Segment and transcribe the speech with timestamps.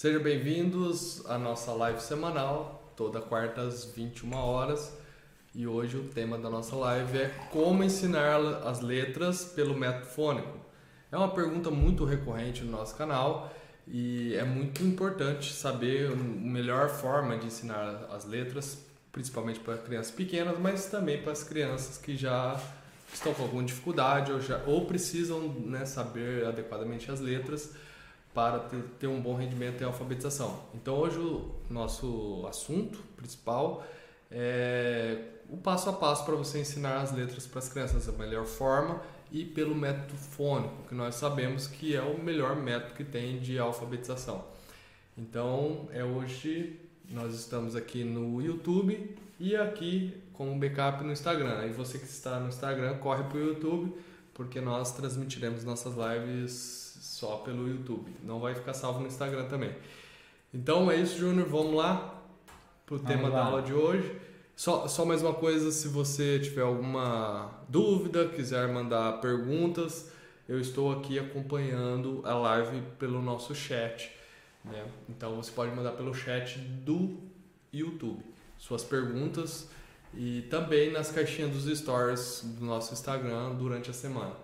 [0.00, 4.96] Sejam bem-vindos à nossa live semanal, toda quarta às 21 horas.
[5.54, 10.58] E hoje o tema da nossa live é como ensinar as letras pelo método fônico.
[11.12, 13.52] É uma pergunta muito recorrente no nosso canal
[13.86, 18.78] e é muito importante saber a melhor forma de ensinar as letras,
[19.12, 22.58] principalmente para crianças pequenas, mas também para as crianças que já
[23.12, 27.74] estão com alguma dificuldade ou, já, ou precisam né, saber adequadamente as letras
[28.34, 30.62] para ter, ter um bom rendimento em alfabetização.
[30.74, 33.84] Então hoje o nosso assunto principal
[34.30, 38.44] é o passo a passo para você ensinar as letras para as crianças da melhor
[38.44, 43.38] forma e pelo método fônico, que nós sabemos que é o melhor método que tem
[43.40, 44.44] de alfabetização.
[45.16, 51.66] Então, é hoje nós estamos aqui no YouTube e aqui como backup no Instagram.
[51.66, 53.92] E você que está no Instagram, corre para o YouTube,
[54.32, 56.79] porque nós transmitiremos nossas lives
[57.20, 58.10] só pelo YouTube.
[58.24, 59.74] Não vai ficar salvo no Instagram também.
[60.54, 61.46] Então é isso, Júnior.
[61.46, 62.18] Vamos lá
[62.86, 63.36] para o tema lá.
[63.36, 64.18] da aula de hoje.
[64.56, 70.10] Só, só mais uma coisa, se você tiver alguma dúvida, quiser mandar perguntas,
[70.48, 74.10] eu estou aqui acompanhando a live pelo nosso chat.
[74.64, 74.86] Né?
[75.08, 77.18] Então você pode mandar pelo chat do
[77.72, 78.22] YouTube
[78.58, 79.68] suas perguntas
[80.12, 84.34] e também nas caixinhas dos stories do nosso Instagram durante a semana.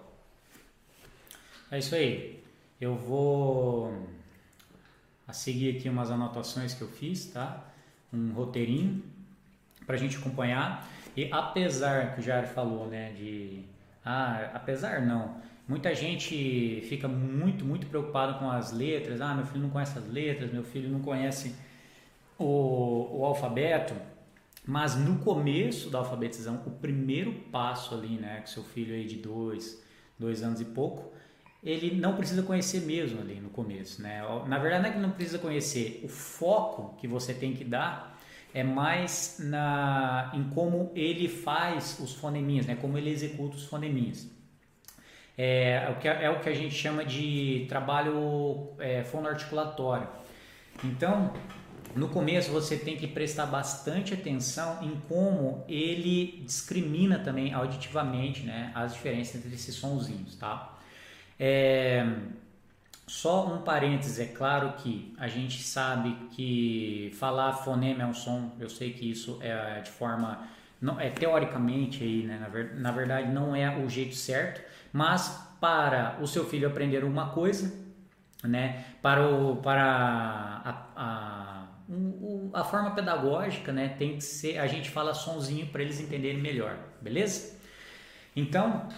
[1.71, 2.46] É isso aí.
[2.81, 4.07] Eu vou
[5.27, 7.65] a seguir aqui umas anotações que eu fiz, tá?
[8.13, 9.03] Um roteirinho
[9.87, 10.87] para a gente acompanhar.
[11.17, 13.65] E apesar que o Jair falou, né, de
[14.05, 19.21] ah, apesar não, muita gente fica muito muito preocupada com as letras.
[19.21, 21.55] Ah, meu filho não conhece as letras, meu filho não conhece
[22.39, 23.95] o, o alfabeto.
[24.67, 29.17] Mas no começo da alfabetização, o primeiro passo ali, né, com seu filho aí de
[29.17, 29.83] dois,
[30.19, 31.15] dois anos e pouco,
[31.63, 34.23] ele não precisa conhecer mesmo ali no começo, né?
[34.47, 38.17] Na verdade, não é que não precisa conhecer, o foco que você tem que dar
[38.57, 42.75] é mais na, em como ele faz os foneminhas, né?
[42.75, 44.27] como ele executa os foneminhas.
[45.37, 50.09] É, é, o, que, é o que a gente chama de trabalho é, fonoarticulatório.
[50.83, 51.35] Então,
[51.95, 58.73] no começo você tem que prestar bastante atenção em como ele discrimina também auditivamente né,
[58.75, 60.35] as diferenças entre esses sonzinhos.
[60.37, 60.76] Tá?
[61.39, 62.05] É,
[63.07, 68.53] só um parênteses, é claro que a gente sabe que falar fonema é um som,
[68.59, 70.41] eu sei que isso é de forma,
[70.81, 74.61] não, é teoricamente aí, né, na, ver, na verdade não é o jeito certo,
[74.93, 77.73] mas para o seu filho aprender uma coisa,
[78.43, 79.85] né, para, o, para
[80.65, 81.67] a, a,
[82.53, 86.77] a forma pedagógica, né, tem que ser, a gente fala sonzinho para eles entenderem melhor,
[87.01, 87.57] beleza?
[88.35, 88.89] Então,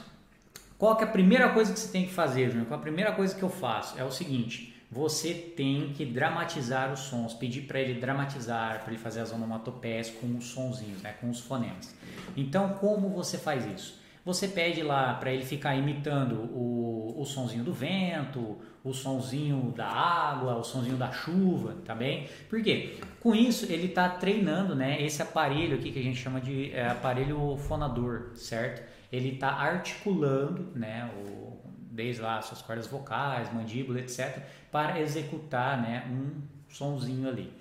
[0.78, 2.72] qual é a primeira coisa que você tem que fazer, Júnior?
[2.72, 3.98] A primeira coisa que eu faço?
[3.98, 9.02] É o seguinte, você tem que dramatizar os sons, pedir para ele dramatizar, para ele
[9.02, 11.94] fazer as onomatopeias com os sonzinhos, né, com os fonemas.
[12.36, 13.98] Então, como você faz isso?
[14.24, 19.86] Você pede lá para ele ficar imitando o, o sonzinho do vento, o sonzinho da
[19.86, 22.28] água, o sonzinho da chuva, tá bem?
[22.48, 22.98] Por quê?
[23.20, 26.86] Com isso ele está treinando, né, esse aparelho aqui que a gente chama de é,
[26.88, 28.97] aparelho fonador, certo?
[29.10, 31.58] Ele está articulando, né, o,
[31.90, 37.52] desde lá suas cordas vocais, mandíbula, etc, para executar, né, um sonzinho ali.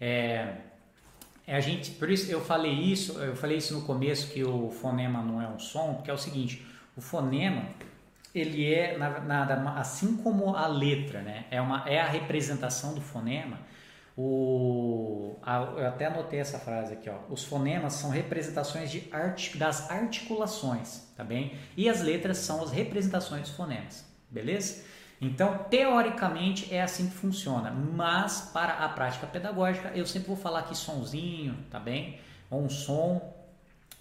[0.00, 0.56] É,
[1.46, 4.70] é, a gente, por isso eu falei isso, eu falei isso no começo que o
[4.70, 6.64] fonema não é um som, porque é o seguinte,
[6.96, 7.66] o fonema
[8.34, 11.44] ele é nada assim como a letra, né?
[11.50, 13.58] É uma é a representação do fonema
[14.16, 15.36] o,
[15.76, 17.16] eu até anotei essa frase aqui, ó.
[17.30, 19.10] Os fonemas são representações de
[19.56, 21.56] das articulações, tá bem?
[21.76, 24.84] E as letras são as representações dos fonemas, beleza?
[25.20, 30.60] Então, teoricamente é assim que funciona, mas para a prática pedagógica eu sempre vou falar
[30.60, 32.18] aqui sonzinho, tá bem?
[32.50, 33.32] Ou um som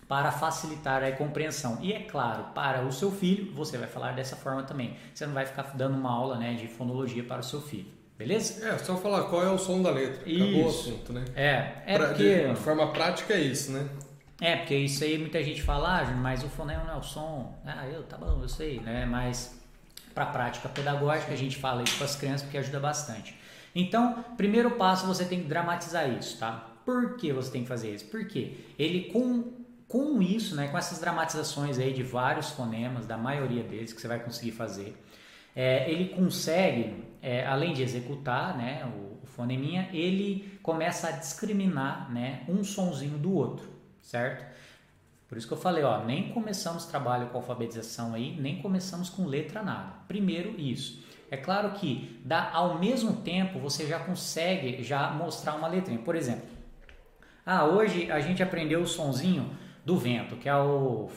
[0.08, 1.78] para facilitar a compreensão.
[1.80, 4.98] E é claro, para o seu filho, você vai falar dessa forma também.
[5.14, 8.01] Você não vai ficar dando uma aula né, de fonologia para o seu filho.
[8.22, 8.68] Beleza?
[8.68, 10.22] É, só falar qual é o som da letra.
[10.26, 10.44] Isso.
[10.44, 11.26] Acabou o assunto, né?
[11.36, 12.24] É, é pra, porque...
[12.24, 13.88] De, de, forma prática é isso, né?
[14.40, 17.60] É, porque isso aí muita gente fala, ah, mas o fonema não é o som.
[17.66, 19.06] Ah, eu, tá bom, eu sei, né?
[19.06, 19.60] Mas
[20.14, 23.36] para prática pedagógica a gente fala isso para as crianças porque ajuda bastante.
[23.74, 26.70] Então, primeiro passo você tem que dramatizar isso, tá?
[26.86, 28.06] Por que você tem que fazer isso?
[28.06, 33.62] Porque ele com com isso, né, com essas dramatizações aí de vários fonemas, da maioria
[33.62, 34.96] deles que você vai conseguir fazer,
[35.56, 42.12] é, ele consegue, é, além de executar né, o, o, foneminha, ele começa a discriminar
[42.12, 43.68] né, um sonzinho do outro,
[44.02, 44.46] certo?
[45.28, 49.26] Por isso que eu falei, ó, nem começamos trabalho com alfabetização aí, nem começamos com
[49.26, 49.94] letra nada.
[50.08, 51.06] Primeiro isso.
[51.30, 56.00] É claro que dá ao mesmo tempo você já consegue já mostrar uma letrinha.
[56.00, 56.46] Por exemplo,
[57.46, 59.50] ah, hoje a gente aprendeu o sonzinho
[59.86, 61.10] do vento, que é o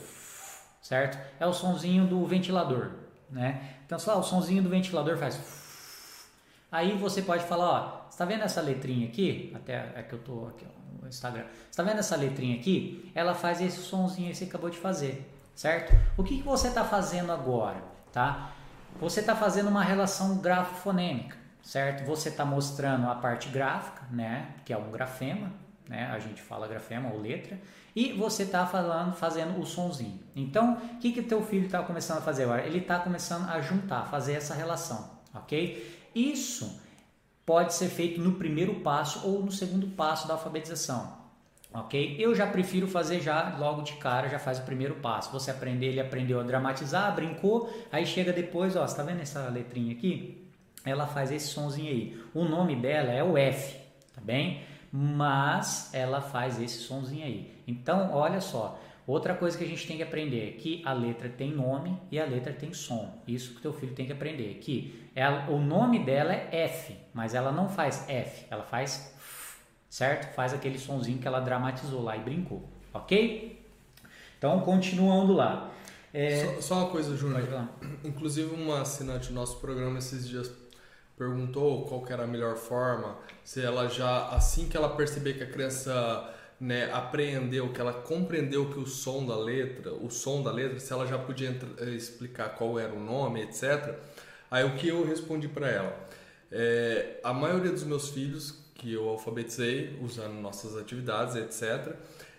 [0.80, 1.18] certo?
[1.40, 2.92] É o sonzinho do ventilador,
[3.30, 3.73] né?
[3.84, 5.38] Então, só o sonzinho do ventilador faz
[6.70, 9.52] Aí você pode falar, ó, está vendo essa letrinha aqui?
[9.54, 10.66] Até é que eu tô aqui
[11.00, 11.44] no Instagram.
[11.70, 13.12] Está vendo essa letrinha aqui?
[13.14, 15.94] Ela faz esse sonzinho que você acabou de fazer, certo?
[16.16, 17.80] O que, que você está fazendo agora,
[18.12, 18.50] tá?
[19.00, 22.04] Você está fazendo uma relação grafo-fonêmica, certo?
[22.06, 24.54] Você está mostrando a parte gráfica, né?
[24.64, 25.52] Que é um grafema,
[25.88, 26.10] né?
[26.12, 27.58] A gente fala grafema ou letra.
[27.94, 30.18] E você está falando, fazendo o sonzinho.
[30.34, 32.66] Então, o que que teu filho está começando a fazer agora?
[32.66, 36.00] Ele está começando a juntar, fazer essa relação, ok?
[36.14, 36.80] Isso
[37.46, 41.24] pode ser feito no primeiro passo ou no segundo passo da alfabetização.
[41.72, 42.16] Ok?
[42.20, 45.32] Eu já prefiro fazer já logo de cara, já faz o primeiro passo.
[45.32, 49.48] Você aprender, ele aprendeu a dramatizar, brincou, aí chega depois, ó, você tá vendo essa
[49.48, 50.48] letrinha aqui?
[50.84, 52.22] Ela faz esse sonzinho aí.
[52.32, 53.76] O nome dela é o F,
[54.14, 54.62] tá bem?
[54.96, 57.52] Mas ela faz esse sonzinho aí.
[57.66, 61.28] Então, olha só, Outra coisa que a gente tem que aprender é que a letra
[61.28, 63.22] tem nome e a letra tem som.
[63.28, 64.54] Isso que teu filho tem que aprender.
[64.62, 69.58] Que ela, o nome dela é F, mas ela não faz F, ela faz F,
[69.90, 70.34] certo?
[70.34, 73.62] Faz aquele sonzinho que ela dramatizou lá e brincou, ok?
[74.38, 75.70] Então, continuando lá.
[76.12, 76.54] É...
[76.54, 77.68] Só, só, uma coisa, Júnior.
[78.02, 80.48] Inclusive, uma assinante do nosso programa esses dias
[81.16, 85.46] perguntou qual era a melhor forma, se ela já, assim que ela perceber que a
[85.46, 90.78] criança né, apreendeu, que ela compreendeu que o som da letra, o som da letra,
[90.80, 93.94] se ela já podia eh, explicar qual era o nome, etc.
[94.50, 96.08] Aí o que eu respondi para ela?
[96.50, 101.96] É, a maioria dos meus filhos que eu alfabetizei usando nossas atividades, etc.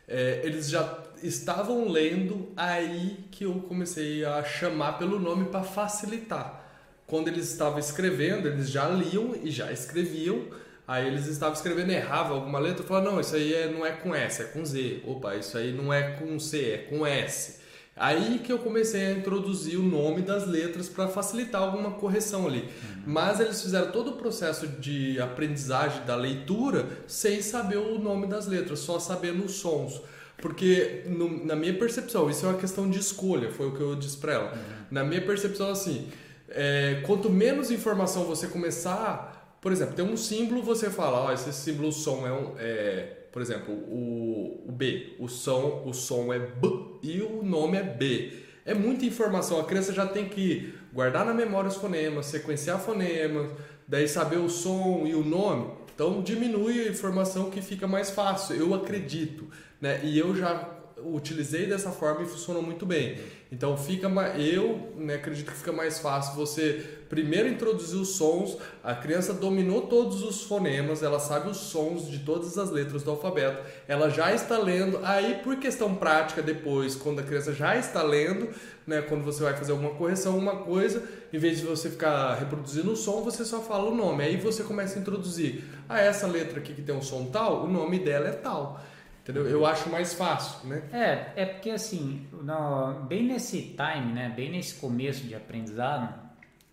[0.07, 6.64] É, eles já estavam lendo aí que eu comecei a chamar pelo nome para facilitar.
[7.07, 10.47] Quando eles estavam escrevendo, eles já liam e já escreviam
[10.87, 13.91] Aí eles estavam escrevendo errava alguma letra, eu falava, não, isso aí é, não é
[13.91, 15.01] com S, é com Z.
[15.05, 17.59] Opa, isso aí não é com C, é com S.
[17.95, 22.59] Aí que eu comecei a introduzir o nome das letras para facilitar alguma correção ali.
[22.59, 23.03] Uhum.
[23.07, 28.45] Mas eles fizeram todo o processo de aprendizagem da leitura sem saber o nome das
[28.45, 30.01] letras, só sabendo os sons.
[30.37, 33.95] Porque no, na minha percepção, isso é uma questão de escolha, foi o que eu
[33.95, 34.51] disse para ela.
[34.51, 34.85] Uhum.
[34.91, 36.09] Na minha percepção, assim,
[36.55, 39.35] é, quanto menos informação você começar
[39.65, 42.53] por exemplo, tem um símbolo, você fala, ó, esse símbolo, o som é um.
[42.59, 46.69] É, por exemplo, o, o B, o som, o som é B
[47.01, 48.31] e o nome é B.
[48.63, 53.49] É muita informação, a criança já tem que guardar na memória os fonemas, sequenciar fonemas,
[53.87, 55.71] daí saber o som e o nome.
[55.95, 59.47] Então diminui a informação que fica mais fácil, eu acredito.
[59.81, 60.01] Né?
[60.03, 60.69] E eu já
[61.03, 63.17] utilizei dessa forma e funcionou muito bem.
[63.55, 68.93] Então fica eu né, acredito que fica mais fácil você primeiro introduzir os sons, a
[68.93, 73.63] criança dominou todos os fonemas, ela sabe os sons de todas as letras do alfabeto,
[73.87, 78.49] ela já está lendo, aí por questão prática depois, quando a criança já está lendo,
[78.85, 82.91] né, quando você vai fazer alguma correção, uma coisa, em vez de você ficar reproduzindo
[82.91, 86.59] o som, você só fala o nome, aí você começa a introduzir, ah, essa letra
[86.59, 88.83] aqui que tem um som tal, o nome dela é tal.
[89.25, 89.47] Entendeu?
[89.47, 90.83] Eu acho mais fácil, né?
[90.93, 96.13] É, é porque assim, no, bem nesse time, né, bem nesse começo de aprendizado,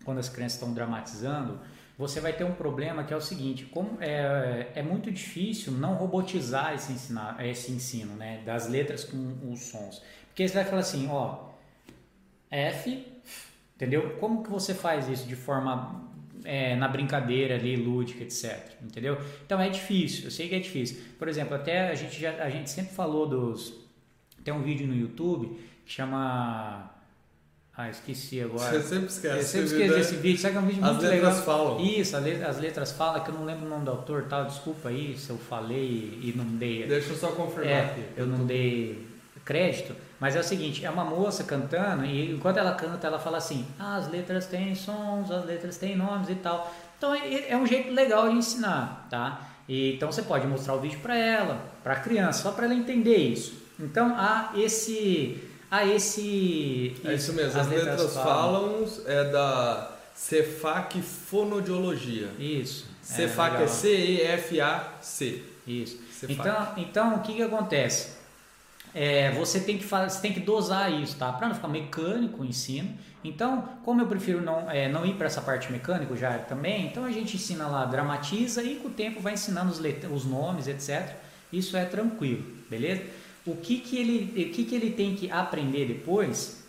[0.05, 1.59] quando as crianças estão dramatizando,
[1.97, 5.95] você vai ter um problema que é o seguinte, como é, é muito difícil não
[5.95, 10.03] robotizar esse, ensinar, esse ensino, né, das letras com os sons.
[10.27, 11.49] Porque você vai falar assim, ó,
[12.51, 13.03] F,
[13.75, 14.15] entendeu?
[14.19, 16.07] Como que você faz isso de forma
[16.43, 18.73] é, na brincadeira ali, lúdica, etc.
[18.81, 19.17] Entendeu?
[19.45, 21.01] Então é difícil, eu sei que é difícil.
[21.17, 23.73] Por exemplo, até a gente, já, a gente sempre falou dos.
[24.43, 26.89] Tem um vídeo no YouTube que chama.
[27.75, 28.71] Ah, esqueci agora.
[28.71, 29.37] Você sempre esquece.
[29.37, 30.39] Eu sempre esqueci desse vídeo.
[30.39, 31.31] Sabe que é um vídeo as muito legal.
[31.31, 31.79] As letras falam.
[31.79, 34.45] Isso, as letras falam, que eu não lembro o nome do autor tal.
[34.45, 36.85] Desculpa aí se eu falei e não dei.
[36.85, 38.01] Deixa eu só confirmar é, aqui.
[38.15, 39.07] Eu não dei
[39.43, 39.95] crédito.
[40.23, 43.67] Mas é o seguinte, é uma moça cantando e enquanto ela canta, ela fala assim:
[43.77, 46.73] ah, as letras têm sons, as letras têm nomes e tal.
[46.97, 49.41] Então é, é um jeito legal de ensinar, tá?
[49.67, 52.73] E, então você pode mostrar o vídeo para ela, para a criança, só para ela
[52.73, 53.53] entender isso.
[53.77, 56.95] Então há esse, há esse.
[57.03, 57.59] É isso mesmo.
[57.59, 62.29] As, as letras, letras, falam é da Cefac Fonodiologia.
[62.39, 62.87] Isso.
[63.01, 65.43] Cefac é, é C-E-F-A-C.
[65.67, 65.99] Isso.
[66.29, 68.22] Então, então o que que acontece?
[68.93, 71.31] É, você tem que você tem que dosar isso, tá?
[71.31, 72.89] Para não ficar mecânico o ensino.
[73.23, 77.05] Então, como eu prefiro não, é, não ir para essa parte mecânica já também, então
[77.05, 79.79] a gente ensina lá, dramatiza e com o tempo vai ensinando os,
[80.11, 81.15] os nomes, etc.
[81.51, 83.03] Isso é tranquilo, beleza?
[83.45, 86.63] O que, que, ele, o que, que ele tem que aprender depois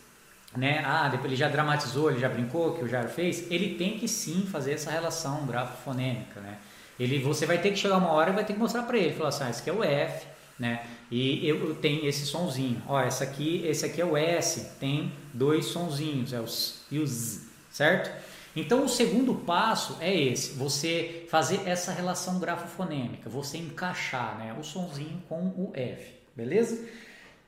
[0.57, 0.83] né?
[0.85, 3.51] Ah, depois ele já dramatizou, ele já brincou, que o Jair fez.
[3.51, 6.59] Ele tem que sim fazer essa relação grafo-fonêmica, né?
[6.99, 9.15] Ele, você vai ter que chegar uma hora e vai ter que mostrar para ele,
[9.15, 10.27] falar assim, ah, esse aqui é o F,
[10.59, 10.87] né?
[11.17, 12.83] E eu tenho esse sonzinho.
[12.89, 17.07] Ó, essa aqui, esse aqui é o S, tem dois sonzinhos, é os e o
[17.07, 17.41] Z,
[17.71, 18.11] certo?
[18.57, 24.65] Então o segundo passo é esse, você fazer essa relação grafofonêmica, você encaixar, né, o
[24.65, 26.85] sonzinho com o F, beleza?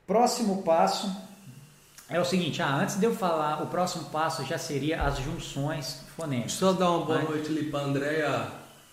[0.05, 1.13] Próximo passo
[2.09, 6.03] é o seguinte, ah, antes de eu falar, o próximo passo já seria as junções
[6.15, 6.61] fonêmicas.
[6.61, 7.29] Eu dar uma boa Mas...
[7.29, 7.83] noite ali para.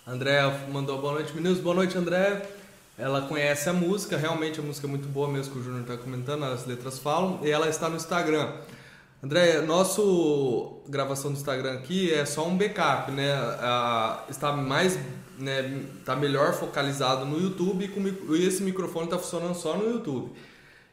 [0.05, 1.59] Andréia mandou boa noite, meninos.
[1.61, 2.54] Boa noite, Andréia.
[2.97, 5.97] Ela conhece a música, realmente a música é muito boa mesmo que o Júnior está
[5.97, 8.53] comentando, as letras falam, e ela está no Instagram.
[9.21, 13.33] André, nosso gravação do Instagram aqui é só um backup, né?
[14.29, 14.97] está mais,
[15.37, 17.91] né, tá melhor focalizado no YouTube
[18.29, 20.31] e esse microfone está funcionando só no YouTube.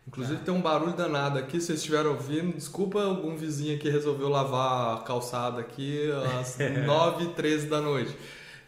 [0.09, 0.45] Inclusive é.
[0.45, 4.97] tem um barulho danado aqui, se vocês estiverem ouvindo, desculpa algum vizinho que resolveu lavar
[4.97, 8.17] a calçada aqui às 9 h 13 da noite.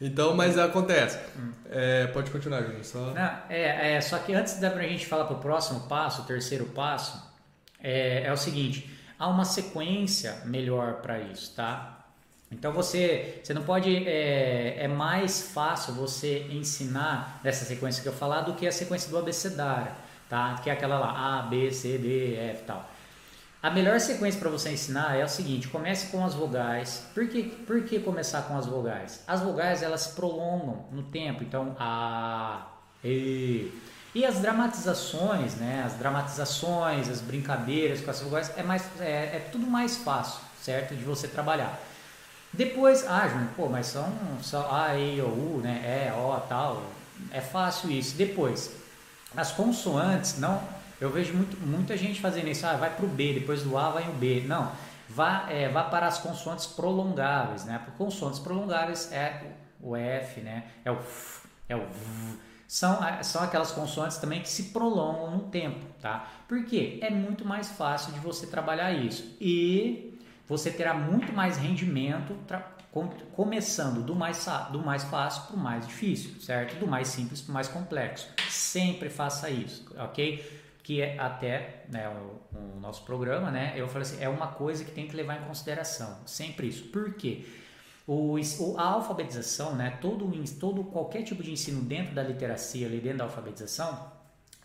[0.00, 1.18] Então, mas acontece.
[1.38, 1.52] Hum.
[1.70, 2.84] É, pode continuar, Júnior.
[2.84, 3.12] Só...
[3.12, 6.66] Não, é, é, só que antes da gente falar para o próximo passo, o terceiro
[6.66, 7.22] passo,
[7.82, 11.90] é, é o seguinte, há uma sequência melhor para isso, tá?
[12.50, 18.12] Então você, você não pode, é, é mais fácil você ensinar dessa sequência que eu
[18.12, 19.92] falar do que a sequência do abecedário
[20.28, 20.56] tá?
[20.62, 22.90] Que é aquela lá, A, B, C, D, F e tal.
[23.64, 27.06] A melhor sequência para você ensinar é o seguinte: comece com as vogais.
[27.14, 29.24] Por que, por que começar com as vogais?
[29.26, 32.66] As vogais elas se prolongam no tempo, então A,
[33.02, 33.72] E.
[34.14, 35.82] E as dramatizações, né?
[35.86, 40.94] As dramatizações, as brincadeiras com as vogais é, mais, é, é tudo mais fácil, certo?
[40.94, 41.80] De você trabalhar.
[42.52, 45.24] Depois, ah, Júnior, pô, mas são, são A, E, O,
[45.56, 45.80] U, né?
[45.82, 46.82] É, O, tal.
[47.30, 48.14] É fácil isso.
[48.14, 48.72] Depois,
[49.34, 50.83] as consoantes, não.
[51.04, 53.90] Eu vejo muito, muita gente fazendo isso, ah, vai para o B, depois do A
[53.90, 54.42] vai o B.
[54.46, 54.72] Não,
[55.06, 57.78] vá, é, vá para as consoantes prolongáveis, né?
[57.84, 59.42] Porque consoantes prolongáveis é
[59.82, 60.64] o F, né?
[60.82, 62.38] É o F, é o V.
[62.66, 66.26] São, são aquelas consoantes também que se prolongam no tempo, tá?
[66.48, 66.98] Por quê?
[67.02, 69.36] É muito mais fácil de você trabalhar isso.
[69.38, 70.18] E
[70.48, 72.34] você terá muito mais rendimento
[73.34, 76.78] começando do mais, do mais fácil para o mais difícil, certo?
[76.78, 78.26] Do mais simples para o mais complexo.
[78.48, 80.63] Sempre faça isso, ok?
[80.84, 83.72] Que é até né, o, o, nosso programa, né?
[83.74, 86.20] Eu falei assim, é uma coisa que tem que levar em consideração.
[86.24, 86.84] Sempre isso.
[86.90, 87.44] Por quê?
[88.06, 88.36] O,
[88.76, 89.98] a alfabetização, né?
[90.00, 94.12] Todo, todo qualquer tipo de ensino dentro da literacia, ali dentro da alfabetização,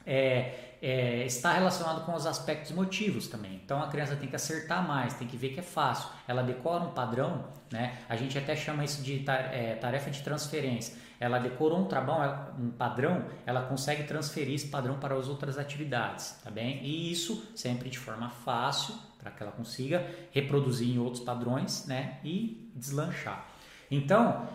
[0.09, 3.61] é, é, está relacionado com os aspectos motivos também.
[3.63, 6.09] Então a criança tem que acertar mais, tem que ver que é fácil.
[6.27, 7.99] Ela decora um padrão, né?
[8.09, 10.97] A gente até chama isso de é, tarefa de transferência.
[11.19, 16.39] Ela decorou um, trabalho, um padrão, ela consegue transferir esse padrão para as outras atividades,
[16.43, 16.81] tá bem?
[16.81, 22.19] E isso sempre de forma fácil para que ela consiga reproduzir em outros padrões, né?
[22.23, 23.45] E deslanchar.
[23.91, 24.47] Então,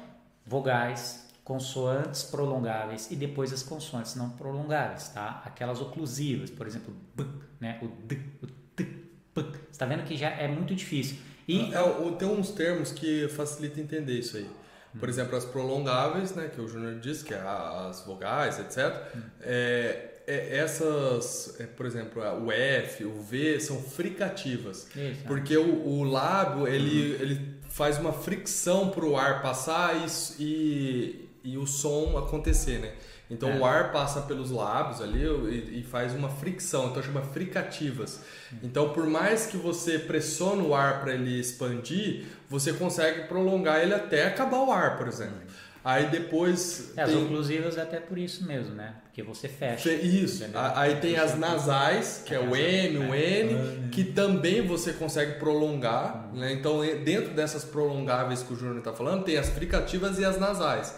[0.46, 5.42] vogais, consoantes prolongáveis e depois as consoantes não prolongáveis, tá?
[5.44, 7.24] Aquelas oclusivas, por exemplo, b,
[7.60, 7.78] né?
[7.82, 8.84] O d, o t,
[9.34, 9.42] p.
[9.42, 11.18] Você está vendo que já é muito difícil.
[11.46, 14.48] E é, tem uns termos que facilita entender isso aí.
[14.98, 18.94] Por exemplo, as prolongáveis, né, que o Júnior disse, que é as vogais, etc.
[19.42, 24.86] É, é, essas, é, por exemplo, o F, o V são fricativas.
[24.96, 25.24] Isso.
[25.26, 31.24] Porque o, o lábio ele, ele faz uma fricção para o ar passar e, e
[31.44, 32.92] e o som acontecer, né?
[33.30, 33.58] Então é.
[33.58, 38.20] o ar passa pelos lábios ali e, e, faz uma fricção, então chama fricativas.
[38.62, 43.94] Então por mais que você pressione o ar para ele expandir, você consegue prolongar ele
[43.94, 45.40] até acabar o ar, por exemplo.
[45.82, 46.92] Aí depois.
[46.96, 47.14] É, tem...
[47.14, 48.94] As oclusivas é até por isso mesmo, né?
[49.04, 49.92] Porque você fecha.
[49.92, 50.42] Isso.
[50.42, 50.60] Entendeu?
[50.74, 56.30] Aí tem as nasais, que é, o M, o N, que também você consegue prolongar.
[56.32, 56.54] Né?
[56.54, 60.96] Então, dentro dessas prolongáveis que o Júnior está falando, tem as fricativas e as nasais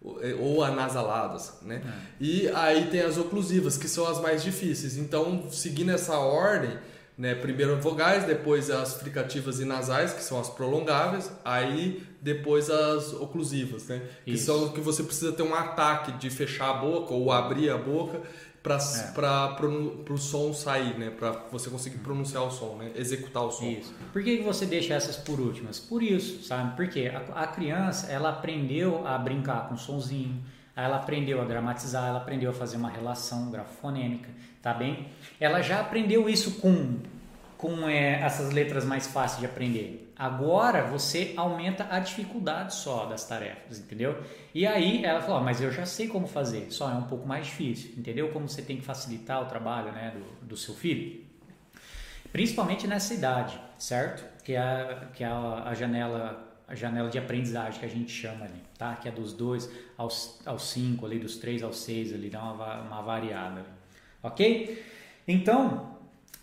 [0.00, 1.82] ou anasaladas, né?
[1.84, 1.92] É.
[2.20, 4.96] E aí tem as oclusivas, que são as mais difíceis.
[4.96, 6.78] Então, seguindo essa ordem,
[7.16, 13.12] né, primeiro vogais, depois as fricativas e nasais, que são as prolongáveis, aí depois as
[13.12, 14.00] oclusivas, né?
[14.24, 14.46] Que Isso.
[14.46, 18.20] são que você precisa ter um ataque de fechar a boca ou abrir a boca
[18.62, 20.12] para é.
[20.12, 21.10] o som sair, né?
[21.10, 22.92] Para você conseguir pronunciar o som, né?
[22.94, 23.64] Executar o som.
[23.64, 23.94] Isso.
[24.12, 25.78] Por que você deixa essas por últimas?
[25.78, 26.76] Por isso, sabe?
[26.76, 30.42] Porque a, a criança, ela aprendeu a brincar com sonzinho,
[30.74, 34.28] ela aprendeu a gramatizar, ela aprendeu a fazer uma relação grafonêmica,
[34.62, 35.08] tá bem?
[35.40, 36.98] Ela já aprendeu isso com
[37.58, 40.12] com é, essas letras mais fáceis de aprender.
[40.16, 44.22] Agora você aumenta a dificuldade só das tarefas, entendeu?
[44.54, 47.46] E aí ela falou, mas eu já sei como fazer, só é um pouco mais
[47.46, 48.30] difícil, entendeu?
[48.30, 51.24] Como você tem que facilitar o trabalho né, do, do seu filho.
[52.32, 54.24] Principalmente nessa idade, certo?
[54.44, 58.62] Que é, que é a janela a janela de aprendizagem que a gente chama ali,
[58.76, 58.94] tá?
[58.96, 63.00] Que é dos 2 aos 5, ali dos 3 aos 6, ali dá uma, uma
[63.00, 63.64] variada.
[64.22, 64.84] Ok?
[65.26, 65.97] Então,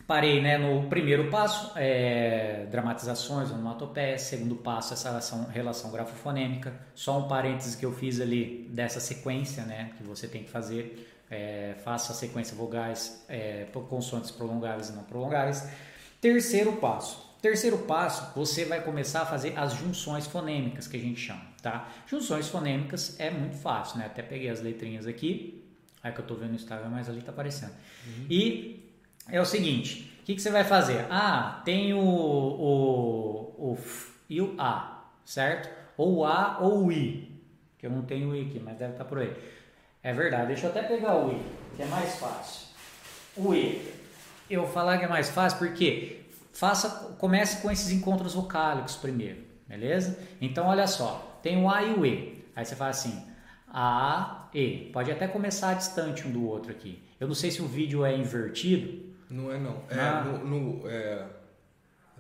[0.08, 4.22] parei né, no primeiro passo, é, dramatizações, onomatopeias.
[4.22, 6.74] Segundo passo, essa relação, relação grafofonêmica.
[6.94, 11.12] Só um parênteses que eu fiz ali dessa sequência né, que você tem que fazer.
[11.30, 15.68] É, faça a sequência vogais, é, consoantes prolongáveis e não prolongáveis.
[16.22, 21.20] Terceiro passo, Terceiro passo, você vai começar a fazer as junções fonêmicas que a gente
[21.20, 21.88] chama, tá?
[22.08, 24.08] Junções fonêmicas é muito fácil, né?
[24.08, 25.64] Até peguei as letrinhas aqui,
[26.04, 27.70] é que eu tô vendo no Instagram, mas ali tá aparecendo.
[28.08, 28.26] Uhum.
[28.32, 28.75] E
[29.30, 31.06] é o seguinte, o que, que, você vai fazer?
[31.10, 35.70] Ah, tem o, o, o F e o A, certo?
[35.98, 37.42] Ou o A ou o I,
[37.78, 39.36] que eu não tenho o I aqui, mas deve estar tá por aí.
[40.04, 41.42] É verdade, deixa eu até pegar o I,
[41.76, 42.68] que é mais fácil.
[43.36, 43.82] O I,
[44.50, 46.22] eu falar que é mais fácil porque
[46.54, 50.20] faça, comece com esses encontros vocálicos primeiro, beleza?
[50.40, 52.46] Então olha só, tem o A e o E.
[52.56, 53.24] Aí você faz assim,
[53.68, 54.90] A, E.
[54.94, 57.04] Pode até começar distante um do outro aqui.
[57.20, 59.15] Eu não sei se o vídeo é invertido.
[59.30, 59.82] Não é não.
[59.90, 60.22] É, ah.
[60.24, 61.26] no, no, é...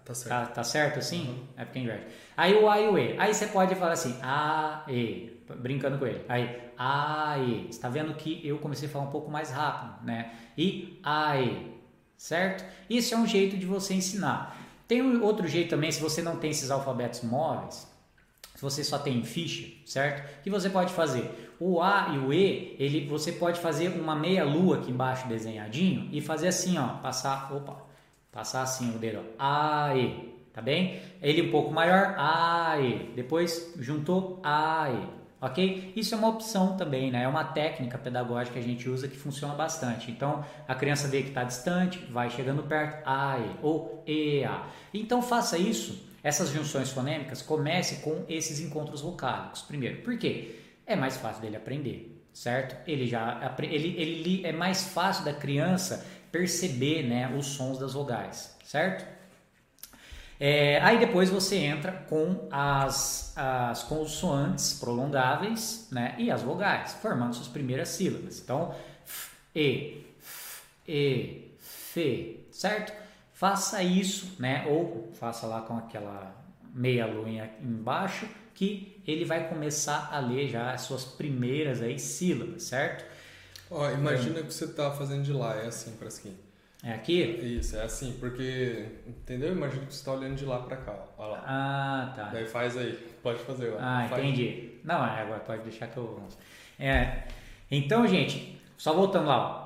[0.03, 0.29] Tá certo.
[0.29, 1.29] Tá, tá certo assim?
[1.29, 1.43] Uhum.
[1.57, 2.05] É porque inverte.
[2.37, 3.17] Aí o A e o E.
[3.17, 6.23] Aí você pode falar assim, A, E, brincando com ele.
[6.29, 7.67] Aí, A, E.
[7.71, 10.31] Você tá vendo que eu comecei a falar um pouco mais rápido, né?
[10.55, 11.75] E, A, E
[12.17, 12.63] certo?
[12.89, 14.57] Isso é um jeito de você ensinar.
[14.87, 17.87] Tem um outro jeito também, se você não tem esses alfabetos móveis,
[18.55, 20.41] se você só tem ficha, certo?
[20.41, 24.43] Que você pode fazer o A e o E, ele, você pode fazer uma meia
[24.43, 27.83] lua aqui embaixo desenhadinho e fazer assim, ó, passar, opa,
[28.31, 31.01] passar assim o dedo, ó, A, E, tá bem?
[31.21, 35.93] Ele um pouco maior, A, E, depois juntou A, E, ok?
[35.95, 37.23] Isso é uma opção também, né?
[37.23, 40.11] É uma técnica pedagógica que a gente usa que funciona bastante.
[40.11, 44.67] Então, a criança vê que está distante, vai chegando perto, A, E, ou E, A.
[44.93, 49.61] Então, faça isso, essas junções fonêmicas, comece com esses encontros vocálicos.
[49.61, 50.55] Primeiro, por quê?
[50.83, 52.75] É mais fácil dele aprender, certo?
[52.89, 58.57] Ele já ele, ele é mais fácil da criança perceber, né, os sons das vogais,
[58.65, 59.05] certo?
[60.39, 67.35] É, aí depois você entra com as, as consoantes prolongáveis né, e as vogais, formando
[67.35, 68.39] suas primeiras sílabas.
[68.39, 68.73] Então,
[69.05, 73.04] f, e, f, e, fe, certo?
[73.35, 74.65] Faça isso, né?
[74.69, 76.33] Ou faça lá com aquela
[76.73, 82.63] meia luinha embaixo, que ele vai começar a ler já as suas primeiras aí sílabas,
[82.63, 83.03] certo?
[83.69, 86.33] Ó, imagina que você está fazendo de lá, é assim para aqui.
[86.81, 87.23] É aqui?
[87.59, 89.51] Isso, é assim, porque, entendeu?
[89.51, 91.43] Imagina que você está olhando de lá para cá, olha lá.
[91.45, 92.29] Ah, tá.
[92.29, 93.73] Daí faz aí, pode fazer.
[93.73, 93.77] Ó.
[93.81, 94.23] Ah, faz.
[94.23, 94.79] entendi.
[94.81, 96.23] Não, é, agora pode deixar que eu...
[96.79, 97.23] É,
[97.69, 99.64] então, gente, só voltando lá, ó.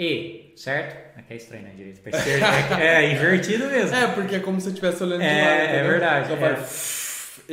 [0.00, 1.18] E, certo?
[1.18, 1.72] Aqui é estranho, né?
[1.76, 2.46] Direito pra esquerda.
[2.80, 3.94] é, é invertido mesmo.
[3.94, 5.50] É, porque é como se você estivesse olhando de é, lá.
[5.50, 6.32] É verdade.
[6.32, 6.58] Então é.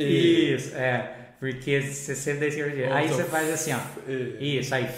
[0.02, 0.54] E.
[0.54, 1.12] Isso, é.
[1.38, 2.94] Porque você sempre da esquerda.
[2.94, 4.10] Aí você faz assim, ó.
[4.10, 4.60] E.
[4.60, 4.88] Isso, aí.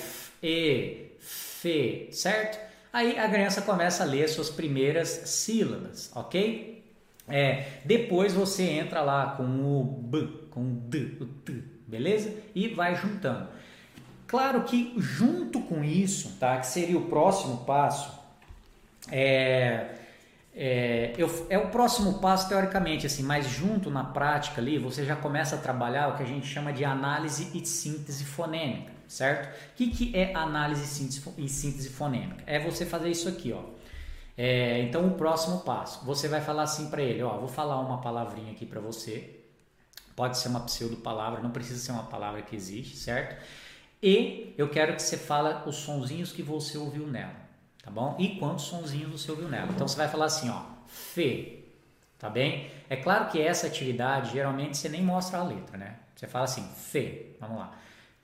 [0.41, 2.57] E, fe, certo?
[2.93, 6.85] Aí a criança começa a ler suas primeiras sílabas, ok?
[7.29, 11.53] É, depois você entra lá com o B, com o D, o T,
[11.87, 12.33] beleza?
[12.55, 13.49] E vai juntando.
[14.31, 16.57] Claro que junto com isso, tá?
[16.59, 18.17] Que seria o próximo passo,
[19.11, 19.89] é,
[20.55, 25.17] é, eu, é o próximo passo teoricamente, assim, mas junto na prática ali você já
[25.17, 29.49] começa a trabalhar o que a gente chama de análise e síntese fonêmica certo?
[29.49, 30.85] O que, que é análise
[31.37, 32.45] e síntese fonêmica?
[32.47, 33.65] É você fazer isso aqui, ó.
[34.39, 38.01] É, então, o próximo passo, você vai falar assim para ele, ó, vou falar uma
[38.01, 39.41] palavrinha aqui para você.
[40.15, 43.37] Pode ser uma pseudo palavra, não precisa ser uma palavra que existe, certo?
[44.03, 47.35] E eu quero que você fale os sonzinhos que você ouviu nela,
[47.83, 48.17] tá bom?
[48.19, 49.69] E quantos sonzinhos você ouviu nela.
[49.71, 51.65] Então você vai falar assim, ó, Fê,
[52.19, 52.71] tá bem?
[52.89, 55.97] É claro que essa atividade geralmente você nem mostra a letra, né?
[56.17, 57.73] Você fala assim, Fê, vamos lá.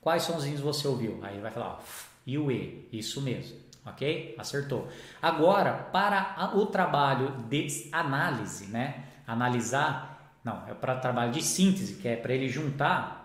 [0.01, 1.21] Quais sonzinhos você ouviu?
[1.23, 1.79] Aí vai falar, ó,
[2.27, 4.35] e o E, isso mesmo, ok?
[4.39, 4.89] Acertou.
[5.21, 9.05] Agora, para o trabalho de análise, né?
[9.27, 13.16] Analisar, não, é para trabalho de síntese, que é para ele juntar.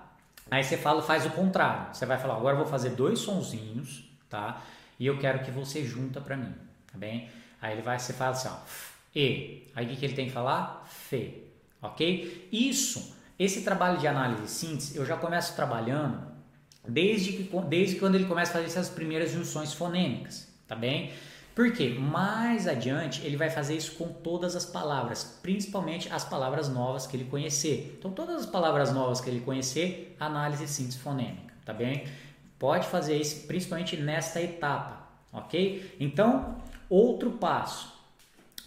[0.52, 1.96] Aí você fala, faz o contrário.
[1.96, 4.62] Você vai falar, agora eu vou fazer dois sonzinhos, tá?
[5.00, 6.54] E eu quero que você junta para mim,
[6.92, 7.30] tá bem?
[7.62, 8.58] Aí ele vai, você fala assim, ó,
[9.16, 9.68] E.
[9.74, 10.86] Aí o que ele tem que falar?
[10.90, 11.46] Fê,
[11.82, 12.50] ok?
[12.52, 16.22] Isso, esse trabalho de análise e síntese, eu já começo trabalhando
[16.86, 21.14] desde, que, desde quando ele começa a fazer essas primeiras junções fonêmicas, tá bem?
[21.54, 27.06] Porque mais adiante ele vai fazer isso com todas as palavras, principalmente as palavras novas
[27.06, 27.96] que ele conhecer.
[28.00, 32.06] Então, todas as palavras novas que ele conhecer, análise e síntese fonêmica, tá bem?
[32.58, 35.96] Pode fazer isso principalmente nesta etapa, ok?
[36.00, 36.58] Então,
[36.90, 37.92] outro passo.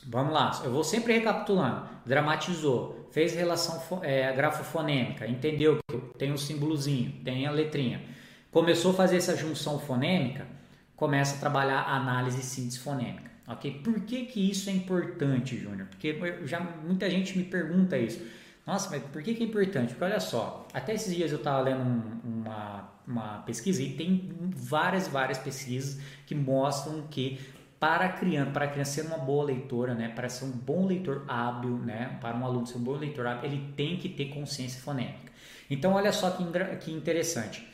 [0.06, 1.88] Vamos lá, eu vou sempre recapitulando.
[2.04, 8.02] Dramatizou, fez relação é, grafofonêmica, entendeu que tem um símbolozinho, tem a letrinha.
[8.50, 10.46] Começou a fazer essa junção fonêmica,
[10.96, 13.30] começa a trabalhar a análise e síntese fonêmica.
[13.46, 13.80] Ok?
[13.82, 15.86] Por que, que isso é importante, Júnior?
[15.88, 18.24] Porque já muita gente me pergunta isso.
[18.66, 19.88] Nossa, mas por que, que é importante?
[19.88, 24.32] Porque olha só, até esses dias eu estava lendo um, uma, uma pesquisa e tem
[24.56, 27.38] várias, várias pesquisas que mostram que
[27.78, 30.86] para a criança, para a criança ser uma boa leitora, né, para ser um bom
[30.86, 34.30] leitor hábil, né, para um aluno ser um bom leitor hábil, ele tem que ter
[34.30, 35.30] consciência fonêmica.
[35.68, 36.44] Então, olha só que,
[36.76, 37.68] que interessante.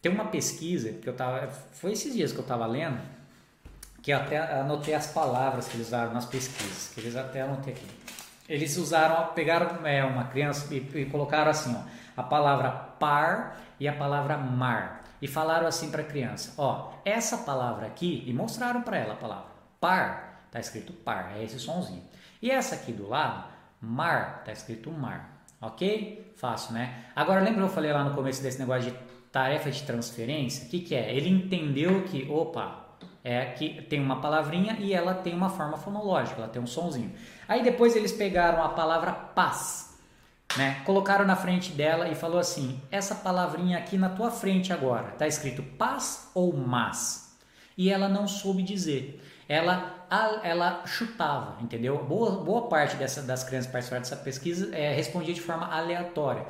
[0.00, 3.00] Tem uma pesquisa que eu tava, foi esses dias que eu estava lendo,
[4.02, 7.86] que até anotei as palavras que eles usaram nas pesquisas, que eles até anotei aqui.
[8.48, 11.82] Eles usaram, pegaram é, uma criança e, e colocaram assim, ó,
[12.16, 17.38] a palavra par e a palavra mar e falaram assim para a criança, ó, essa
[17.38, 22.02] palavra aqui e mostraram para ela a palavra par, tá escrito par, é esse sonzinho.
[22.40, 23.44] E essa aqui do lado,
[23.80, 25.44] mar, tá escrito mar.
[25.60, 26.32] Ok?
[26.36, 27.04] Fácil, né?
[27.14, 28.98] Agora lembra que eu falei lá no começo desse negócio de
[29.32, 30.66] tarefa de transferência?
[30.66, 31.14] O que, que é?
[31.14, 32.90] Ele entendeu que, opa,
[33.22, 37.12] é que tem uma palavrinha e ela tem uma forma fonológica, ela tem um sonzinho.
[37.46, 39.98] Aí depois eles pegaram a palavra paz,
[40.56, 40.80] né?
[40.84, 45.26] Colocaram na frente dela e falou assim: essa palavrinha aqui na tua frente agora, tá
[45.26, 47.38] escrito paz ou mas?
[47.76, 49.22] E ela não soube dizer.
[49.48, 50.06] Ela,
[50.44, 52.04] ela chutava, entendeu?
[52.04, 56.46] Boa, boa parte dessa, das crianças participaram dessa pesquisa é, respondia de forma aleatória.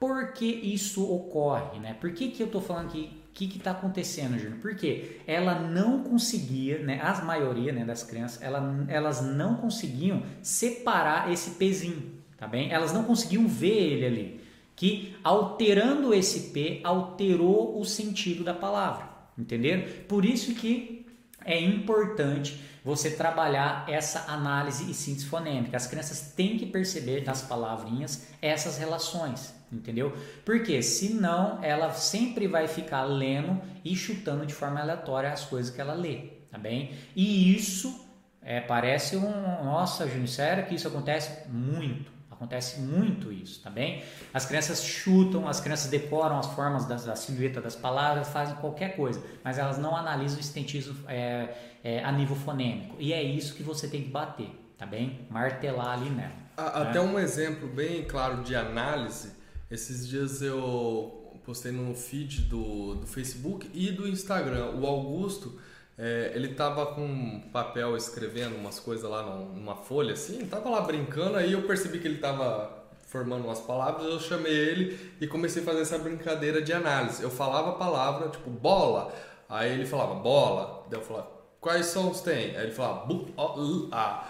[0.00, 1.78] Por que isso ocorre?
[1.78, 1.92] Né?
[1.92, 4.58] Por que, que eu estou falando que o que está acontecendo, Júnior?
[4.62, 11.30] Porque ela não conseguia, né, a maioria né, das crianças, ela, elas não conseguiam separar
[11.30, 12.72] esse pezinho, tá bem?
[12.72, 14.40] Elas não conseguiam ver ele ali,
[14.74, 19.06] que alterando esse P, alterou o sentido da palavra,
[19.38, 19.84] entenderam?
[20.08, 21.06] Por isso que
[21.44, 25.76] é importante você trabalhar essa análise e síntese fonêmica.
[25.76, 30.16] As crianças têm que perceber nas palavrinhas essas relações, entendeu?
[30.44, 35.80] Porque senão ela sempre vai ficar lendo e chutando de forma aleatória as coisas que
[35.80, 36.16] ela lê,
[36.50, 36.92] tá bem?
[37.14, 38.08] E isso
[38.42, 39.64] é, parece um.
[39.64, 42.19] Nossa, Júnior, sério que isso acontece muito.
[42.40, 44.02] Acontece muito isso, tá bem?
[44.32, 48.96] As crianças chutam, as crianças decoram as formas da, da silhueta das palavras, fazem qualquer
[48.96, 52.96] coisa, mas elas não analisam o estentismo é, é, a nível fonêmico.
[52.98, 54.48] E é isso que você tem que bater,
[54.78, 55.20] tá bem?
[55.28, 56.32] Martelar ali nela.
[56.56, 57.00] Até né?
[57.00, 59.32] um exemplo bem claro de análise.
[59.70, 64.76] Esses dias eu postei no feed do, do Facebook e do Instagram.
[64.76, 65.60] O Augusto
[66.02, 71.36] é, ele tava com papel escrevendo umas coisas lá numa folha assim, tava lá brincando,
[71.36, 75.64] aí eu percebi que ele tava formando umas palavras, eu chamei ele e comecei a
[75.64, 77.22] fazer essa brincadeira de análise.
[77.22, 79.12] Eu falava a palavra, tipo, bola,
[79.46, 81.28] aí ele falava bola, daí eu falava,
[81.60, 82.56] quais sons tem?
[82.56, 84.26] Aí ele falava, bu, l, a.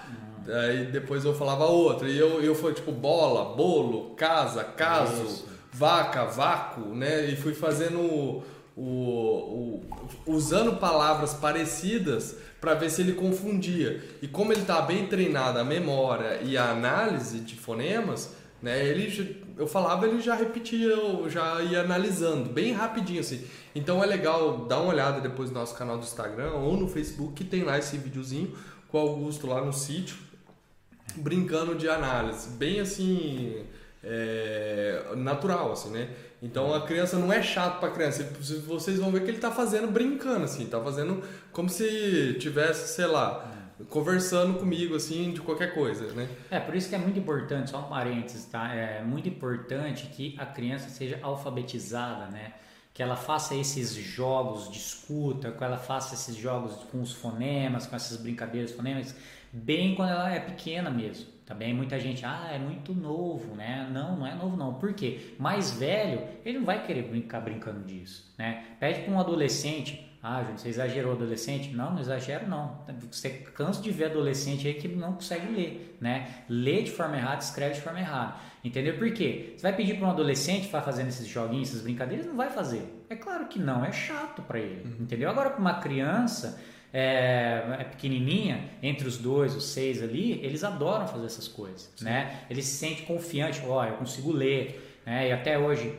[0.49, 6.25] Aí depois eu falava outra, e eu, eu fui tipo bola, bolo, casa, caso, vaca,
[6.25, 7.27] vácuo, né?
[7.27, 8.43] E fui fazendo
[8.81, 9.83] o,
[10.27, 14.03] o, usando palavras parecidas para ver se ele confundia.
[14.23, 19.39] E como ele está bem treinado a memória e a análise de fonemas, né, ele
[19.59, 23.45] eu falava ele já repetia, eu já ia analisando bem rapidinho assim.
[23.75, 27.35] Então é legal dar uma olhada depois no nosso canal do Instagram ou no Facebook
[27.35, 28.57] que tem lá esse videozinho
[28.89, 30.17] com o Augusto lá no sítio
[31.17, 33.63] brincando de análise, bem assim
[34.03, 36.09] é, natural assim, né?
[36.43, 38.25] Então a criança não é chato para criança.
[38.67, 41.23] Vocês vão ver que ele está fazendo brincando assim, tá fazendo
[41.53, 43.47] como se tivesse, sei lá,
[43.89, 46.29] conversando comigo assim de qualquer coisa, né?
[46.51, 48.75] É, por isso que é muito importante, só um parênteses, tá?
[48.75, 52.55] É muito importante que a criança seja alfabetizada, né?
[52.93, 57.87] Que ela faça esses jogos de escuta, que ela faça esses jogos com os fonemas,
[57.87, 59.15] com essas brincadeiras fonêmicas,
[59.53, 61.27] bem quando ela é pequena mesmo.
[61.51, 63.91] Também muita gente, ah, é muito novo, né?
[63.93, 64.75] Não, não é novo não.
[64.75, 65.35] Por quê?
[65.37, 68.63] Mais velho, ele não vai querer brincar brincando disso, né?
[68.79, 71.75] Pede para um adolescente, ah, gente, você exagerou adolescente?
[71.75, 72.85] Não, não exagero não.
[73.11, 76.45] Você cansa de ver adolescente aí que não consegue ler, né?
[76.49, 78.37] Lê de forma errada, escreve de forma errada.
[78.63, 78.97] Entendeu?
[78.97, 79.55] Por quê?
[79.57, 83.05] Você vai pedir para um adolescente para fazer esses joguinhos, essas brincadeiras, não vai fazer.
[83.11, 84.97] É claro que não, é chato para ele, uhum.
[85.01, 85.29] entendeu?
[85.29, 91.07] Agora para uma criança, é, é, pequenininha, entre os dois, os seis ali, eles adoram
[91.07, 92.05] fazer essas coisas, Sim.
[92.05, 92.41] né?
[92.51, 95.29] Eles se sentem confiantes, ó, oh, eu consigo ler, né?
[95.29, 95.95] E até hoje,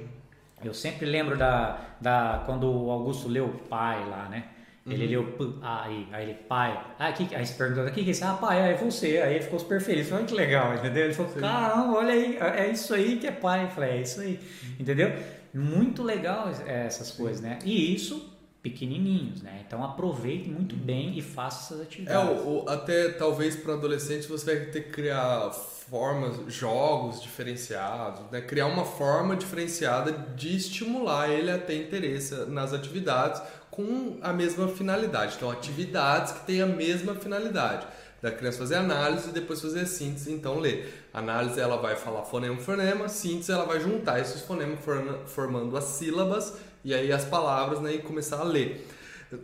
[0.63, 4.45] eu sempre lembro da, da quando o Augusto leu pai lá, né?
[4.85, 5.25] Ele uhum.
[5.37, 8.25] leu aí, aí ele, pai, ah, que, aí se perguntou, o que que é isso?
[8.25, 9.19] Ah, pai, é você.
[9.19, 11.05] Aí ele ficou super feliz, olha que legal, entendeu?
[11.05, 11.39] Ele falou, Sim.
[11.39, 13.65] caramba, olha aí, é isso aí que é pai.
[13.65, 14.75] Eu falei, é isso aí, uhum.
[14.79, 15.13] entendeu?
[15.53, 17.59] Muito legal essas coisas, né?
[17.63, 18.30] E isso
[18.61, 19.63] pequenininhos, né?
[19.65, 22.41] Então aproveite muito bem e faça essas É, atividades.
[22.43, 28.39] o, o- até talvez para adolescente você vai ter que criar formas, jogos diferenciados, né?
[28.41, 34.67] Criar uma forma diferenciada de estimular ele a ter interesse nas atividades com a mesma
[34.67, 35.35] finalidade.
[35.37, 37.87] Então, atividades que têm a mesma finalidade.
[38.21, 41.07] Da criança fazer análise e depois fazer síntese, então ler.
[41.11, 44.79] Análise ela vai falar fonema por fonema, síntese ela vai juntar esses fonemas
[45.25, 48.87] formando as sílabas e aí as palavras né, e começar a ler.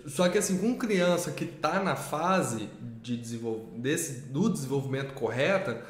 [0.05, 2.67] Só que assim, com criança que está na fase
[3.01, 3.69] de desenvol...
[3.77, 5.81] desse, do desenvolvimento correta,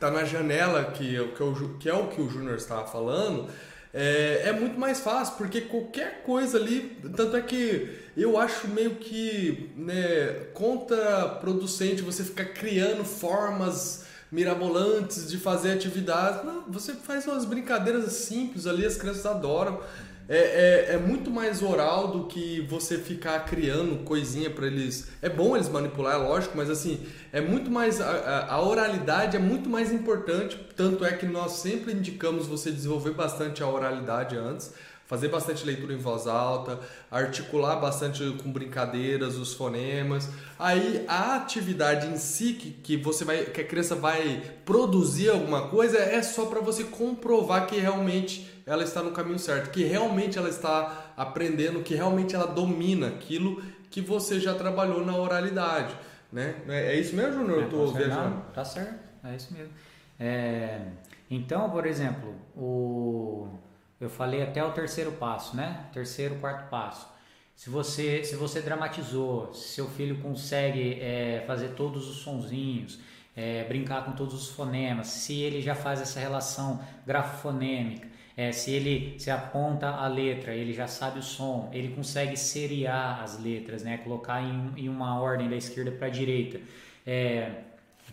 [0.00, 2.86] tá na janela que, é o que, eu- que é o que o Júnior estava
[2.86, 3.48] falando,
[3.94, 8.96] é, é muito mais fácil, porque qualquer coisa ali, tanto é que eu acho meio
[8.96, 16.44] que né, contraproducente você ficar criando formas mirabolantes de fazer atividades.
[16.44, 19.80] Não, você faz umas brincadeiras simples ali, as crianças adoram.
[20.28, 25.08] É, é, é muito mais oral do que você ficar criando coisinha para eles.
[25.22, 27.00] É bom eles manipular, é lógico, mas assim,
[27.32, 27.98] é muito mais.
[28.00, 30.58] A, a- oralidade é muito mais importante.
[30.76, 34.74] Tanto é que nós sempre indicamos você desenvolver bastante a oralidade antes,
[35.06, 36.78] fazer bastante leitura em voz alta,
[37.10, 40.28] articular bastante com brincadeiras os fonemas.
[40.58, 45.68] Aí a atividade em si que, que você vai, que a criança vai produzir alguma
[45.68, 50.38] coisa é só para você comprovar que realmente ela está no caminho certo, que realmente
[50.38, 55.96] ela está aprendendo, que realmente ela domina aquilo que você já trabalhou na oralidade,
[56.32, 56.56] né?
[56.68, 57.58] É é isso mesmo, Júnior?
[57.58, 57.96] Eu É, tô tá certo.
[57.96, 58.36] viajando.
[58.36, 59.72] Não, tá certo, é isso mesmo.
[60.20, 60.80] É,
[61.30, 63.48] então, por exemplo, o,
[64.00, 65.86] eu falei até o terceiro passo, né?
[65.92, 67.08] Terceiro, quarto passo.
[67.54, 73.00] Se você, se você dramatizou, se seu filho consegue é, fazer todos os sonzinhos,
[73.36, 78.07] é, brincar com todos os fonemas, se ele já faz essa relação grafofonêmica,
[78.38, 83.20] é, se ele se aponta a letra, ele já sabe o som, ele consegue seriar
[83.20, 83.98] as letras, né?
[83.98, 86.60] colocar em, em uma ordem da esquerda para a direita.
[87.04, 87.50] É,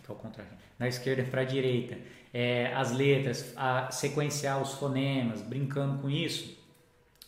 [0.04, 1.96] que é o contrário, da esquerda para a direita.
[2.34, 6.58] É, as letras, a, sequenciar os fonemas, brincando com isso.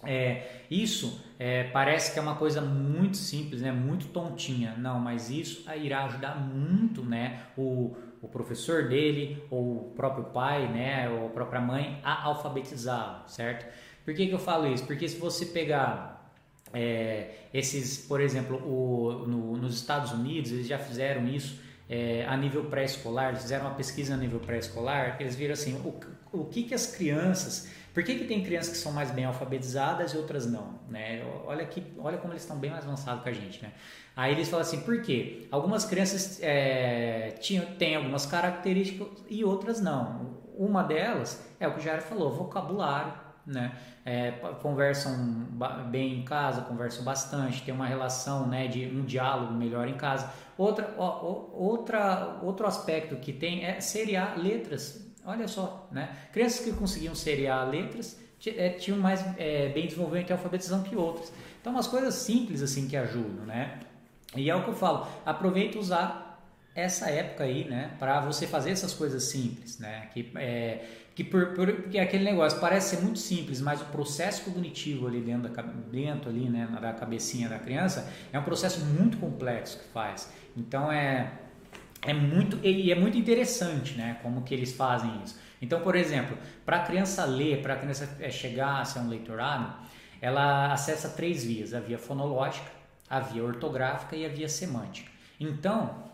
[0.03, 3.71] É, isso é, parece que é uma coisa muito simples, né?
[3.71, 4.73] muito tontinha.
[4.75, 7.43] Não, mas isso irá ajudar muito né?
[7.55, 7.95] o,
[8.27, 11.09] o professor dele, ou o próprio pai, né?
[11.09, 13.65] ou a própria mãe, a alfabetizá-lo, certo?
[14.03, 14.85] Por que, que eu falo isso?
[14.85, 16.31] Porque se você pegar
[16.73, 21.59] é, esses, por exemplo, o, no- nos Estados Unidos, eles já fizeram isso
[21.89, 25.93] é, a nível pré-escolar, fizeram uma pesquisa a nível pré-escolar, eles viram assim, o,
[26.41, 30.11] o que, que as crianças, por que, que tem crianças que são mais bem alfabetizadas
[30.11, 31.25] e outras não, né?
[31.47, 33.71] Olha, que, olha como eles estão bem mais avançados que a gente, né?
[34.15, 35.47] Aí eles falam assim, por quê?
[35.49, 40.37] Algumas crianças é, tinham, têm algumas características e outras não.
[40.55, 43.13] Uma delas é o que o Jair falou, vocabulário,
[43.47, 43.75] né?
[44.05, 44.29] É,
[44.61, 45.47] conversam
[45.89, 50.31] bem em casa, conversam bastante, tem uma relação, né, de um diálogo melhor em casa.
[50.55, 55.06] Outra, ó, outra, outro aspecto que tem é seriar letras.
[55.27, 56.09] Olha só, né?
[56.31, 61.33] Crianças que conseguiam seriar letras é, tinham mais é, bem desenvolvimento e alfabetização que outras.
[61.59, 63.77] Então, umas coisas simples assim que ajudam, né?
[64.35, 66.27] E é o que eu falo, aproveita usar
[66.73, 70.85] essa época aí, né, para você fazer essas coisas simples, né, que é
[71.15, 75.07] que por, por que é aquele negócio parece ser muito simples, mas o processo cognitivo
[75.07, 79.79] ali dentro da dentro ali, né, da cabecinha da criança é um processo muito complexo
[79.79, 80.31] que faz.
[80.55, 81.31] Então é
[82.01, 85.37] é muito e é muito interessante, né, como que eles fazem isso.
[85.61, 89.07] Então, por exemplo, para a criança ler, para a criança eh, chegar a ser um
[89.07, 89.73] leitorado,
[90.21, 92.69] ela acessa três vias: a via fonológica,
[93.09, 95.11] a via ortográfica e a via semântica.
[95.39, 96.07] Então,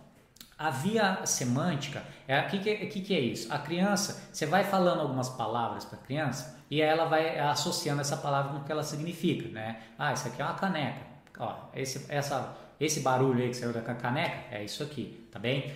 [0.58, 3.52] a via semântica, é o que, que, que, é isso?
[3.52, 8.16] A criança, você vai falando algumas palavras para a criança e ela vai associando essa
[8.16, 9.82] palavra com o que ela significa, né?
[9.98, 11.02] Ah, isso aqui é uma caneca.
[11.40, 15.72] Ó, esse, essa, esse barulho aí que saiu da caneca é isso aqui, tá bem?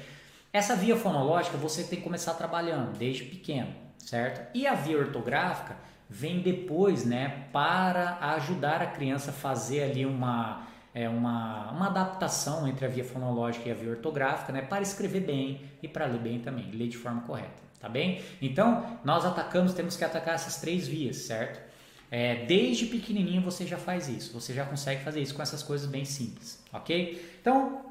[0.52, 4.50] Essa via fonológica você tem que começar trabalhando desde pequeno, certo?
[4.54, 5.76] E a via ortográfica
[6.10, 12.68] vem depois, né, para ajudar a criança a fazer ali uma é uma, uma adaptação
[12.68, 16.18] entre a via fonológica e a via ortográfica, né, para escrever bem e para ler
[16.18, 18.20] bem também, ler de forma correta, tá bem?
[18.42, 21.62] Então, nós atacamos, temos que atacar essas três vias, certo?
[22.10, 25.90] É, desde pequenininho você já faz isso, você já consegue fazer isso com essas coisas
[25.90, 27.38] bem simples, ok?
[27.42, 27.82] Então,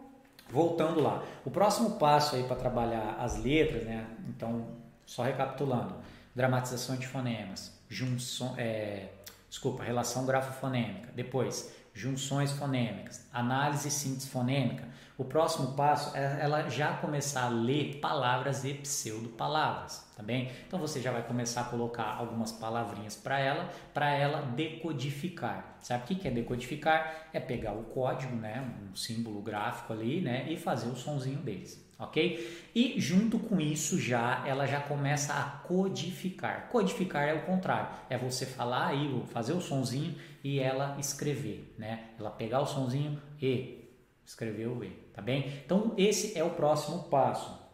[0.49, 4.07] voltando lá, o próximo passo aí para trabalhar as letras, né?
[4.29, 4.67] Então,
[5.05, 5.95] só recapitulando,
[6.35, 9.09] dramatização de fonemas, junção, é,
[9.51, 14.85] desculpa, relação grafofonêmica, depois junções fonêmicas, análise síntese fonêmica.
[15.19, 20.51] O próximo passo é ela já começar a ler palavras e pseudo-palavras, tá bem?
[20.67, 25.77] Então você já vai começar a colocar algumas palavrinhas para ela, para ela decodificar.
[25.81, 27.29] Sabe o que é decodificar?
[27.33, 31.87] É pegar o código, né, um símbolo gráfico ali, né, e fazer o sonzinho deles
[31.99, 32.69] ok?
[32.75, 36.69] E junto com isso já ela já começa a codificar.
[36.69, 42.11] Codificar é o contrário, é você falar aí, fazer o sonzinho e ela escrever, né?
[42.19, 43.86] Ela pegar o sonzinho e
[44.27, 45.53] escrever o e, tá bem?
[45.65, 47.65] Então esse é o próximo passo.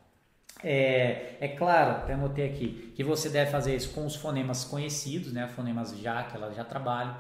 [0.63, 5.33] É, é claro, até anotei aqui, que você deve fazer isso com os fonemas conhecidos,
[5.33, 5.49] né?
[5.49, 7.17] Fonemas já que ela já trabalha.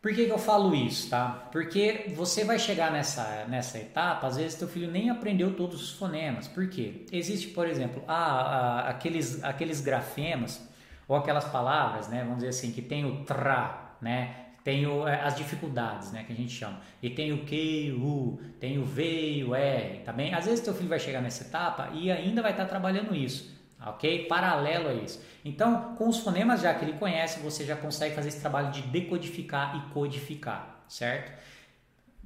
[0.00, 1.48] Por que, que eu falo isso, tá?
[1.50, 5.90] Porque você vai chegar nessa, nessa etapa, às vezes teu filho nem aprendeu todos os
[5.90, 6.46] fonemas.
[6.46, 7.04] Por quê?
[7.10, 10.66] Existe, por exemplo, ah, ah, aqueles, aqueles grafemas
[11.08, 12.20] ou aquelas palavras, né?
[12.20, 14.45] Vamos dizer assim, que tem o tra, né?
[14.66, 16.80] Tem o, é, as dificuldades, né, que a gente chama.
[17.00, 20.34] E tem o Q, o U, tem o V o R, tá bem?
[20.34, 24.26] Às vezes teu filho vai chegar nessa etapa e ainda vai estar trabalhando isso, ok?
[24.26, 25.24] Paralelo a isso.
[25.44, 28.82] Então, com os fonemas já que ele conhece, você já consegue fazer esse trabalho de
[28.82, 31.40] decodificar e codificar, certo?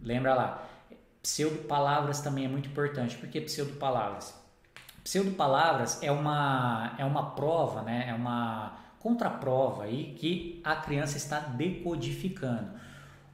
[0.03, 0.67] Lembra lá,
[1.23, 3.19] pseudo-palavras também é muito importante.
[3.19, 4.35] Por que pseudo-palavras?
[5.05, 8.07] Pseudo-palavras é uma, é uma prova, né?
[8.09, 12.71] é uma contraprova aí que a criança está decodificando.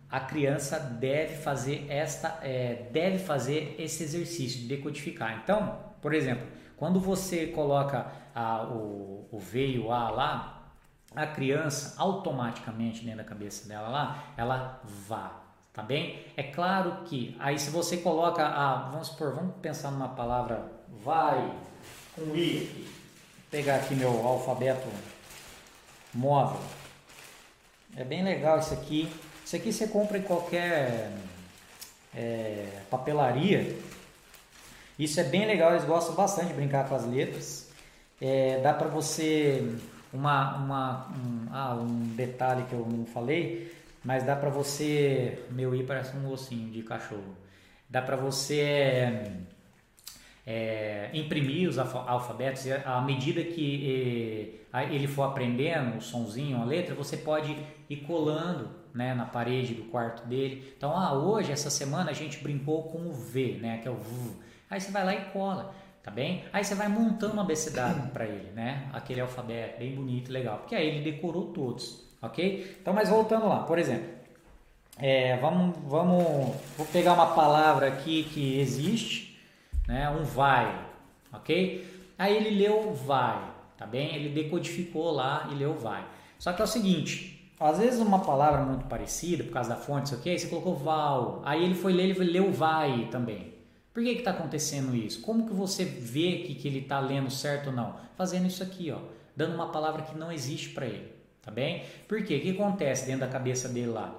[0.08, 5.40] A criança deve fazer esta, é, deve fazer esse exercício de decodificar.
[5.42, 10.70] Então, por exemplo, quando você coloca a, o, o V e o A lá,
[11.14, 15.40] a criança automaticamente dentro da cabeça dela lá, ela vá,
[15.72, 16.22] tá bem?
[16.36, 20.70] É claro que aí se você coloca a, vamos supor, vamos pensar numa palavra
[21.02, 21.52] vai
[22.14, 22.86] com i,
[23.50, 24.86] pegar aqui meu alfabeto
[26.16, 26.60] móvel.
[27.96, 29.08] É bem legal isso aqui.
[29.44, 31.12] Isso aqui você compra em qualquer
[32.14, 33.78] é, papelaria.
[34.98, 37.70] Isso é bem legal, eles gostam bastante de brincar com as letras.
[38.20, 39.76] É, dá para você
[40.12, 45.74] uma, uma um, ah, um detalhe que eu não falei, mas dá para você meu
[45.74, 47.36] i parece um ossinho de cachorro.
[47.88, 49.32] Dá para você
[50.46, 57.16] é, imprimir os alfabetos à medida que ele for aprendendo o sonzinho, a letra, você
[57.16, 57.56] pode
[57.90, 60.72] ir colando né, na parede do quarto dele.
[60.76, 63.96] Então, ah, hoje, essa semana, a gente brincou com o V, né, que é o
[63.96, 64.32] V.
[64.70, 66.44] Aí você vai lá e cola, tá bem?
[66.52, 68.88] Aí você vai montando uma abecedário para ele, né?
[68.92, 70.58] Aquele alfabeto bem bonito, legal.
[70.58, 72.76] Porque aí ele decorou todos, ok?
[72.80, 74.08] Então, mas voltando lá, por exemplo,
[74.98, 79.25] é, vamos, vamos, vou pegar uma palavra aqui que existe,
[79.86, 80.10] né?
[80.10, 80.86] Um vai,
[81.32, 81.86] ok?
[82.18, 83.42] Aí ele leu vai,
[83.76, 84.14] tá bem?
[84.14, 86.04] Ele decodificou lá e leu vai.
[86.38, 90.06] Só que é o seguinte, às vezes uma palavra muito parecida, por causa da fonte,
[90.06, 93.54] isso aqui, você colocou val, aí ele foi ler, ele leu vai também.
[93.92, 95.22] Por que está acontecendo isso?
[95.22, 97.96] Como que você vê que, que ele está lendo certo ou não?
[98.14, 98.98] Fazendo isso aqui, ó,
[99.34, 101.84] dando uma palavra que não existe para ele, tá bem?
[102.06, 102.36] Por quê?
[102.36, 104.14] O que acontece dentro da cabeça dele lá?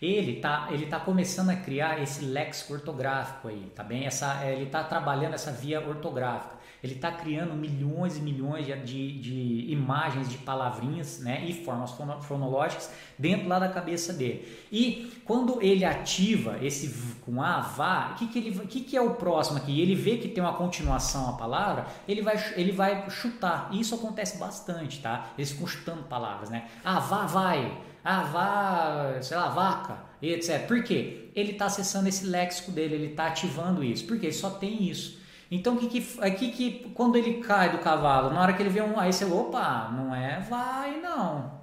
[0.00, 4.06] Ele está ele tá começando a criar esse léxico ortográfico aí, tá bem?
[4.06, 6.58] Essa, ele está trabalhando essa via ortográfica.
[6.82, 12.88] Ele está criando milhões e milhões de, de, imagens de palavrinhas né, e formas fonológicas
[13.18, 14.46] dentro lá da cabeça dele.
[14.70, 19.02] E quando ele ativa esse com a, vá, o que, que, ele, que, que é
[19.02, 19.80] o próximo aqui?
[19.80, 23.70] Ele vê que tem uma continuação a palavra, ele vai, ele vai chutar.
[23.72, 25.30] E isso acontece bastante, tá?
[25.36, 26.68] Eles ficam chutando palavras, né?
[26.84, 30.66] Ah, vá, vai ah, vá, sei lá, vaca, etc.
[30.66, 31.30] Por quê?
[31.34, 35.18] Ele está acessando esse léxico dele, ele está ativando isso, porque ele só tem isso.
[35.50, 38.80] Então, o que que, que quando ele cai do cavalo, na hora que ele vê
[38.80, 41.58] um, aí você, opa, não é vai, não.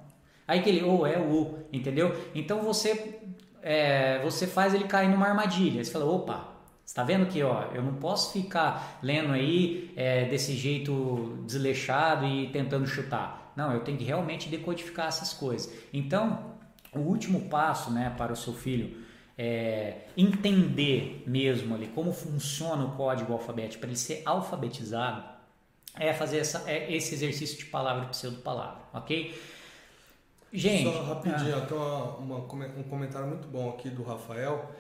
[0.48, 2.16] Aí que ele, ou oh, é o, entendeu?
[2.36, 3.20] Então você
[3.64, 5.84] é, você faz ele cair numa armadilha.
[5.84, 6.48] Você fala, opa,
[6.86, 12.48] está vendo que ó, eu não posso ficar lendo aí é, desse jeito desleixado e
[12.50, 13.45] tentando chutar.
[13.56, 15.72] Não, eu tenho que realmente decodificar essas coisas.
[15.94, 16.56] Então,
[16.94, 19.04] o último passo né, para o seu filho
[19.38, 25.24] é entender mesmo ali como funciona o código alfabético, para ele ser alfabetizado,
[25.98, 29.34] é fazer essa, é esse exercício de palavra e pseudo-palavra, ok?
[30.56, 30.84] Gente.
[30.84, 31.62] Só rapidinho, ah.
[31.62, 34.72] tem uma, uma, um comentário muito bom aqui do Rafael.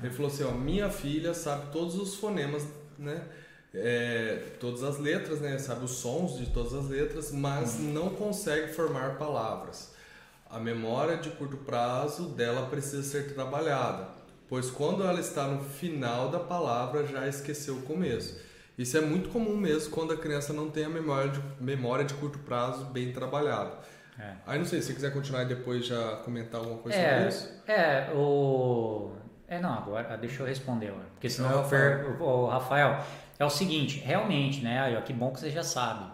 [0.00, 2.66] Ele falou assim: ó, minha filha sabe todos os fonemas,
[2.96, 3.26] né?
[3.74, 5.58] É, todas as letras, né?
[5.58, 7.92] sabe os sons de todas as letras, mas uhum.
[7.92, 9.92] não consegue formar palavras.
[10.48, 14.08] A memória de curto prazo dela precisa ser trabalhada,
[14.48, 18.38] pois quando ela está no final da palavra já esqueceu o começo.
[18.76, 22.14] Isso é muito comum mesmo quando a criança não tem a memória de, memória de
[22.14, 23.72] curto prazo bem trabalhada.
[24.18, 24.32] É.
[24.46, 27.28] Aí não sei, se você quiser continuar e depois já comentar alguma coisa é, sobre
[27.28, 27.62] isso.
[27.66, 29.12] É, o
[29.48, 30.92] É, não, agora deixa eu responder.
[31.12, 32.20] Porque senão eu per...
[32.20, 33.00] o Rafael,
[33.38, 35.02] é o seguinte, realmente, né?
[35.04, 36.12] Que bom que você já sabe.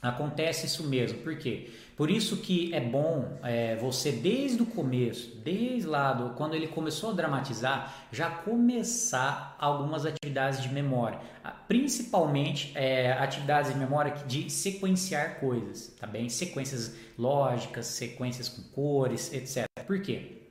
[0.00, 1.18] Acontece isso mesmo.
[1.18, 1.70] Por quê?
[1.96, 6.68] Por isso que é bom é, você, desde o começo, desde lá do, quando ele
[6.68, 11.18] começou a dramatizar, já começar algumas atividades de memória.
[11.66, 16.28] Principalmente é, atividades de memória de sequenciar coisas, tá bem?
[16.28, 19.64] Sequências lógicas, sequências com cores, etc.
[19.86, 20.43] Por quê?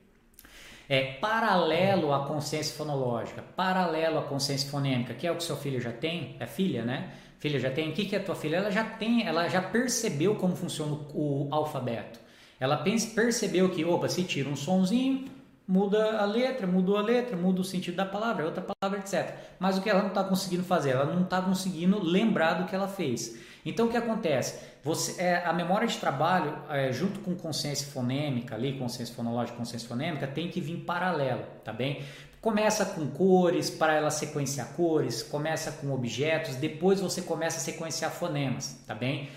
[0.88, 5.80] É paralelo à consciência fonológica, paralelo à consciência fonêmica, que é o que seu filho
[5.80, 7.12] já tem, é filha, né?
[7.40, 7.90] Filha já tem.
[7.90, 8.58] O que, que é tua filha?
[8.58, 12.20] Ela já tem, ela já percebeu como funciona o, o alfabeto.
[12.60, 15.26] Ela percebeu que, opa, se tira um sonzinho,
[15.74, 19.34] muda a letra, mudou a letra, muda o sentido da palavra, outra palavra, etc.
[19.58, 20.92] Mas o que ela não está conseguindo fazer?
[20.92, 23.36] Ela não está conseguindo lembrar do que ela fez.
[23.66, 24.60] Então o que acontece?
[24.84, 29.88] Você, é, a memória de trabalho, é, junto com consciência fonêmica, ali, consciência fonológica, consciência
[29.88, 32.04] fonêmica, tem que vir paralelo, tá bem?
[32.40, 38.12] Começa com cores, para ela sequenciar cores, começa com objetos, depois você começa a sequenciar
[38.12, 39.32] fonemas, tá bem?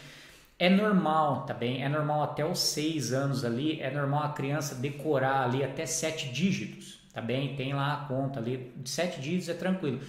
[0.58, 1.82] É normal, tá bem?
[1.84, 6.30] É normal até os seis anos ali, é normal a criança decorar ali até sete
[6.30, 7.54] dígitos, tá bem?
[7.54, 10.00] Tem lá a conta ali, sete dígitos é tranquilo.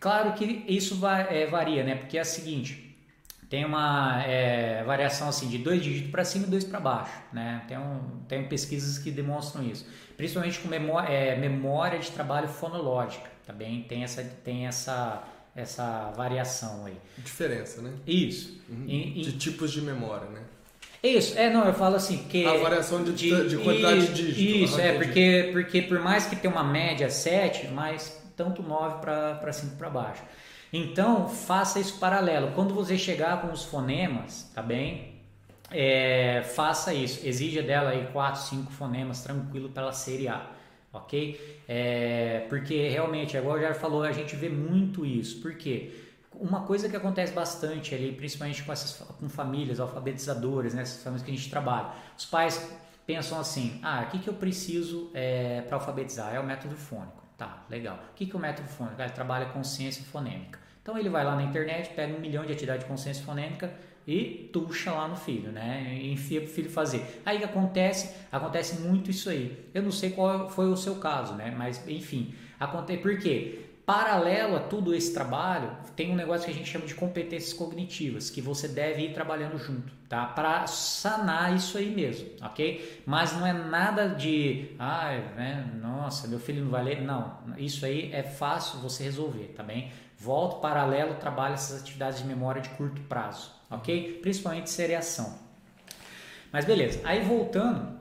[0.00, 1.94] Claro que isso é, varia, né?
[1.94, 2.96] Porque é o seguinte,
[3.48, 7.62] tem uma é, variação assim de dois dígitos para cima e dois para baixo, né?
[7.68, 9.86] Tem, um, tem pesquisas que demonstram isso
[10.22, 13.82] principalmente com memória, é, memória de trabalho fonológica, tá bem?
[13.82, 15.22] Tem essa, tem essa,
[15.54, 16.96] essa variação aí.
[17.18, 17.92] Diferença, né?
[18.06, 18.60] Isso.
[18.68, 18.84] Uhum.
[18.88, 20.40] E, de tipos de memória, né?
[21.02, 22.46] Isso, é, não, eu falo assim, que...
[22.46, 24.70] A variação de, de, de quantidade de dígitos.
[24.70, 29.52] Isso, é, porque, porque por mais que tenha uma média 7, mas tanto 9 para
[29.52, 30.22] 5 para baixo.
[30.72, 32.52] Então, faça isso paralelo.
[32.54, 35.12] Quando você chegar com os fonemas, tá bem?
[35.72, 37.26] é, faça isso.
[37.26, 40.51] Exija dela aí 4, 5 fonemas tranquilo para ela seriar,
[40.92, 41.64] ok?
[41.68, 45.40] É, porque realmente, igual já falou, a gente vê muito isso.
[45.40, 45.92] Por quê?
[46.34, 51.24] Uma coisa que acontece bastante ali, principalmente com essas com famílias alfabetizadoras, né, essas famílias
[51.24, 52.70] que a gente trabalha, os pais
[53.06, 56.34] pensam assim: ah, o que, que eu preciso é, para alfabetizar?
[56.34, 57.22] É o método fônico.
[57.36, 57.98] Tá, legal.
[58.10, 59.00] O que, que é o método fônico?
[59.00, 60.58] Ele trabalha consciência fonêmica.
[60.82, 63.72] Então ele vai lá na internet, pega um milhão de atividades de consciência fonêmica,
[64.06, 65.98] e tuxa lá no filho, né?
[66.02, 67.22] Enfia para o filho fazer.
[67.24, 69.68] Aí que acontece, acontece muito isso aí.
[69.72, 71.54] Eu não sei qual foi o seu caso, né?
[71.56, 73.66] Mas enfim, acontece por quê?
[73.84, 78.30] Paralelo a tudo esse trabalho, tem um negócio que a gente chama de competências cognitivas,
[78.30, 80.24] que você deve ir trabalhando junto, tá?
[80.24, 83.02] Para sanar isso aí mesmo, ok?
[83.04, 85.72] Mas não é nada de, ai, ah, né?
[85.82, 87.02] Nossa, meu filho não vai ler.
[87.02, 89.90] Não, isso aí é fácil você resolver, tá bem?
[90.16, 94.20] Volta paralelo, trabalha essas atividades de memória de curto prazo, ok?
[94.22, 95.38] Principalmente seriação.
[96.52, 98.00] Mas beleza, aí voltando.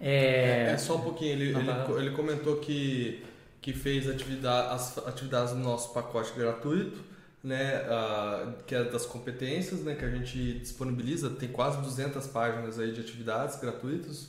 [0.00, 3.22] É, é só um pouquinho, ele, ele, ele, comentou que,
[3.60, 6.98] que fez atividade, as atividades no nosso pacote gratuito,
[7.42, 12.78] né, uh, que é das competências, né, que a gente disponibiliza, tem quase 200 páginas
[12.78, 14.28] aí de atividades gratuitas.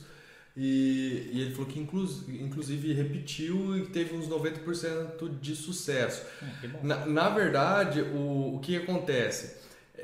[0.56, 6.22] E, e, ele falou que inclusive repetiu e teve uns 90% de sucesso.
[6.62, 9.56] É, na, na, verdade, o, o que acontece?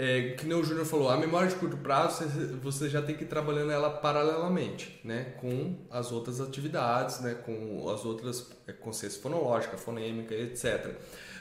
[0.02, 2.24] É, que nem o Júnior falou, a memória de curto prazo
[2.62, 7.86] você já tem que ir trabalhando ela paralelamente, né, com as outras atividades, né, com
[7.90, 10.94] as outras é, consciência fonológica, fonêmica, etc.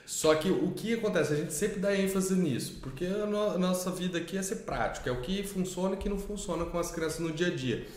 [0.05, 1.32] Só que o que acontece?
[1.32, 4.57] A gente sempre dá ênfase nisso, porque a, no, a nossa vida aqui é ser
[4.57, 7.47] prático, é o que funciona e o que não funciona com as crianças no dia
[7.47, 7.88] a dia.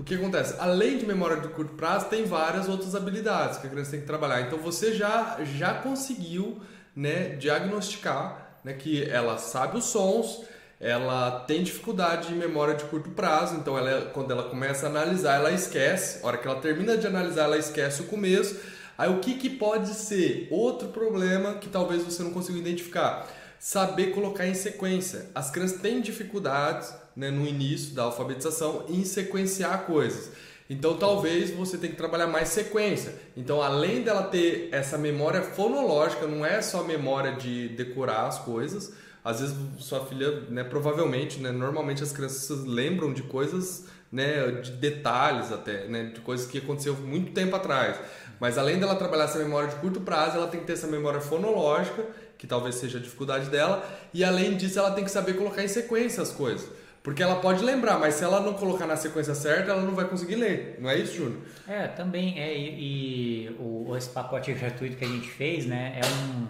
[0.00, 0.56] O que acontece?
[0.58, 4.06] Além de memória de curto prazo, tem várias outras habilidades que a criança tem que
[4.06, 4.40] trabalhar.
[4.40, 6.60] Então você já, já conseguiu
[6.96, 10.42] né, diagnosticar né, que ela sabe os sons,
[10.80, 15.34] ela tem dificuldade de memória de curto prazo, então ela, quando ela começa a analisar,
[15.36, 16.20] ela esquece.
[16.22, 18.56] A hora que ela termina de analisar, ela esquece o começo.
[18.96, 23.28] Aí o que, que pode ser outro problema que talvez você não consiga identificar?
[23.58, 25.26] Saber colocar em sequência.
[25.34, 30.30] As crianças têm dificuldades né, no início da alfabetização em sequenciar coisas.
[30.68, 33.14] Então talvez você tenha que trabalhar mais sequência.
[33.36, 38.92] Então além dela ter essa memória fonológica, não é só memória de decorar as coisas.
[39.24, 44.72] Às vezes sua filha, né, provavelmente, né, normalmente as crianças lembram de coisas, né, de
[44.72, 47.98] detalhes até, né, de coisas que aconteceu muito tempo atrás.
[48.38, 51.20] Mas além dela trabalhar essa memória de curto prazo, ela tem que ter essa memória
[51.20, 52.06] fonológica,
[52.36, 55.68] que talvez seja a dificuldade dela, e além disso ela tem que saber colocar em
[55.68, 56.68] sequência as coisas.
[57.08, 60.04] Porque ela pode lembrar, mas se ela não colocar na sequência certa, ela não vai
[60.04, 60.76] conseguir ler.
[60.78, 61.40] Não é isso, Júnior?
[61.66, 62.54] É, também é.
[62.54, 66.46] E, e o, esse pacote gratuito que a gente fez, né, é um,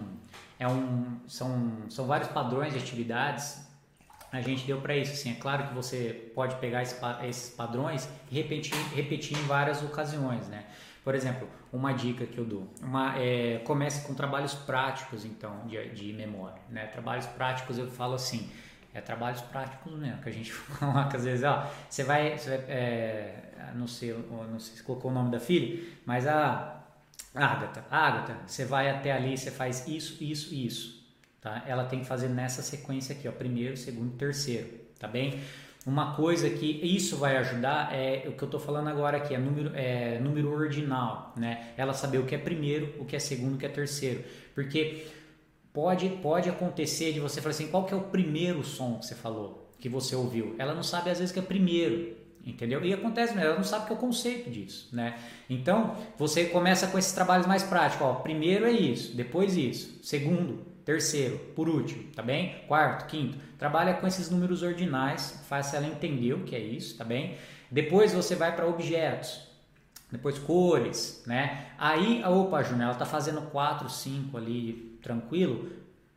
[0.59, 3.65] é um, são, são vários padrões de atividades.
[4.33, 5.13] A gente deu para isso.
[5.13, 9.81] Assim, é claro que você pode pegar esse, esses padrões e repetir, repetir em várias
[9.81, 10.65] ocasiões, né?
[11.05, 15.89] Por exemplo, uma dica que eu dou, uma, é, comece com trabalhos práticos então de,
[15.91, 16.87] de memória, né?
[16.87, 18.51] Trabalhos práticos eu falo assim,
[18.93, 22.65] é trabalhos práticos mesmo, que a gente coloca às vezes, ó, você vai, você vai
[22.67, 23.43] é,
[23.75, 26.75] não sei, não sei se colocou o nome da filha, mas a
[27.33, 31.07] Ágata, Ágata, você vai até ali, você faz isso, isso, isso,
[31.39, 31.63] tá?
[31.67, 34.67] Ela tem que fazer nessa sequência aqui, ó, primeiro, segundo, terceiro,
[34.97, 35.39] tá bem?
[35.85, 39.37] Uma coisa que isso vai ajudar é o que eu estou falando agora aqui, é
[39.37, 41.73] número, é número ordinal, né?
[41.77, 44.23] Ela saber o que é primeiro, o que é segundo, o que é terceiro,
[44.53, 45.07] porque
[45.73, 49.15] pode pode acontecer de você falar assim, qual que é o primeiro som que você
[49.15, 50.55] falou, que você ouviu?
[50.57, 52.15] Ela não sabe às vezes que é primeiro,
[52.45, 52.83] entendeu?
[52.83, 55.17] E acontece ela não sabe que é o conceito disso, né?
[55.49, 60.65] Então, você começa com esses trabalhos mais práticos, ó, primeiro é isso, depois isso, segundo,
[60.83, 62.55] terceiro, por último, tá bem?
[62.67, 67.03] Quarto, quinto, trabalha com esses números ordinais, faça ela entender o que é isso, tá
[67.03, 67.37] bem?
[67.69, 69.47] Depois você vai para objetos,
[70.11, 71.67] depois cores, né?
[71.77, 75.69] Aí, opa, Júnior, ela tá fazendo quatro, cinco ali, tranquilo,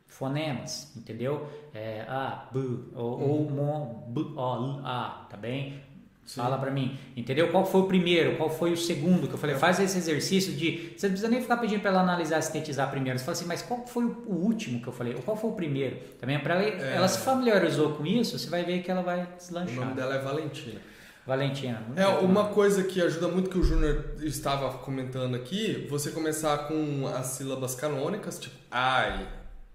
[0.07, 1.49] fonemas, entendeu?
[1.73, 2.59] É, a, b,
[2.95, 3.29] ou, uhum.
[3.29, 5.81] ou mo, b, o, a, tá bem?
[6.25, 6.39] Sim.
[6.39, 7.51] Fala para mim, entendeu?
[7.51, 9.57] Qual foi o primeiro, qual foi o segundo que eu falei?
[9.57, 10.93] Faz esse exercício de.
[10.95, 13.19] Você não precisa nem ficar pedindo para ela analisar, sintetizar primeiro.
[13.19, 15.15] Você fala assim, mas qual foi o último que eu falei?
[15.15, 15.97] Ou qual foi o primeiro?
[16.21, 16.95] Também para ela, é...
[16.95, 19.77] ela se familiarizou com isso, você vai ver que ela vai deslanchar.
[19.77, 20.79] O nome dela é Valentina.
[21.25, 21.81] Valentina.
[21.95, 27.07] É, uma coisa que ajuda muito que o Júnior estava comentando aqui, você começar com
[27.07, 29.27] as sílabas canônicas, tipo ai,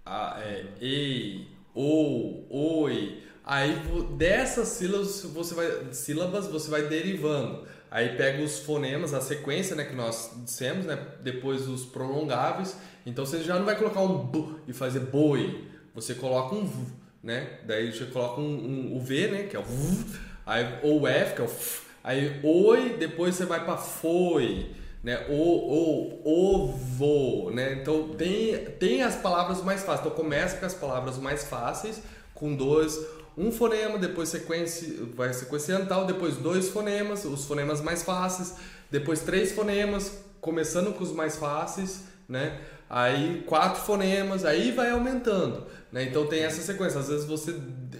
[0.05, 3.81] a, é, ei, ou, oi Aí
[4.15, 7.63] dessas sílabas você vai, sílabas você vai derivando.
[7.89, 12.77] Aí pega os fonemas, a sequência né, que nós dissemos, né, depois os prolongáveis.
[13.07, 15.67] Então você já não vai colocar um b e fazer boi.
[15.95, 16.91] Você coloca um v,
[17.23, 17.59] né?
[17.65, 20.19] Daí você coloca um, um o v, né, que é o v,
[20.49, 21.81] aí ou f, que é o f.
[22.03, 24.71] Aí oi, depois você vai para foi,
[25.03, 25.25] né?
[25.29, 27.73] O, o, ovo, né?
[27.73, 30.07] Então tem tem as palavras mais fáceis.
[30.07, 32.01] Então começa com as palavras mais fáceis
[32.33, 32.97] com dois
[33.37, 38.55] um fonema, depois sequência, vai sequenciando tal, depois dois fonemas, os fonemas mais fáceis,
[38.91, 42.59] depois três fonemas, começando com os mais fáceis, né?
[42.89, 46.03] Aí quatro fonemas, aí vai aumentando, né?
[46.03, 46.99] Então tem essa sequência.
[46.99, 47.55] Às vezes você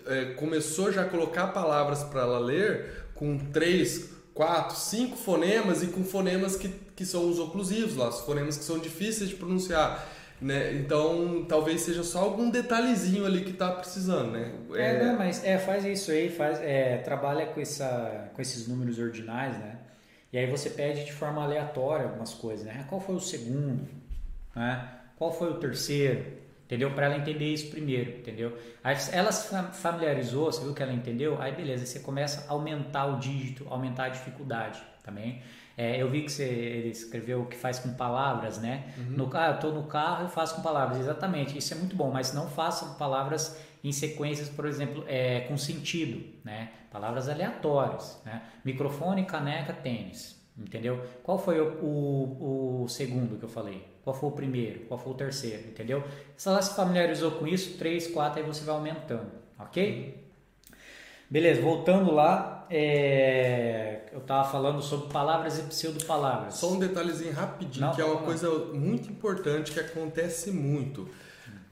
[0.07, 5.87] é, começou já a colocar palavras para ela ler com três, quatro, cinco fonemas e
[5.87, 10.07] com fonemas que, que são os oclusivos lá, os fonemas que são difíceis de pronunciar.
[10.41, 10.73] Né?
[10.75, 14.53] Então, talvez seja só algum detalhezinho ali que está precisando, né?
[14.73, 18.65] É, é não, mas é, faz isso aí, faz, é, trabalha com, essa, com esses
[18.65, 19.79] números ordinais, né?
[20.31, 22.85] E aí você pede de forma aleatória algumas coisas, né?
[22.87, 23.98] Qual foi o segundo?
[24.55, 24.89] Né?
[25.17, 26.39] Qual foi o terceiro?
[26.65, 26.91] Entendeu?
[26.91, 28.55] Para ela entender isso primeiro, entendeu?
[28.83, 31.41] Aí ela se familiarizou, você viu que ela entendeu?
[31.41, 35.41] Aí beleza, você começa a aumentar o dígito, aumentar a dificuldade também.
[35.75, 38.93] É, eu vi que você ele escreveu o que faz com palavras, né?
[38.97, 39.15] Uhum.
[39.17, 40.99] No, ah, eu estou no carro e faço com palavras.
[40.99, 45.57] Exatamente, isso é muito bom, mas não façam palavras em sequências, por exemplo, é, com
[45.57, 46.69] sentido, né?
[46.91, 48.43] Palavras aleatórias, né?
[48.63, 51.01] Microfone, caneca, tênis, entendeu?
[51.23, 53.85] Qual foi o, o, o, segundo que eu falei?
[54.03, 54.81] Qual foi o primeiro?
[54.81, 55.67] Qual foi o terceiro?
[55.67, 56.03] Entendeu?
[56.35, 60.29] Se ela se familiarizou com isso, três, quatro, aí você vai aumentando, ok?
[61.29, 64.01] Beleza, voltando lá, é...
[64.11, 66.55] eu estava falando sobre palavras e pseudo-palavras.
[66.55, 71.07] Só um detalhezinho rapidinho, não, que é uma coisa muito importante que acontece muito.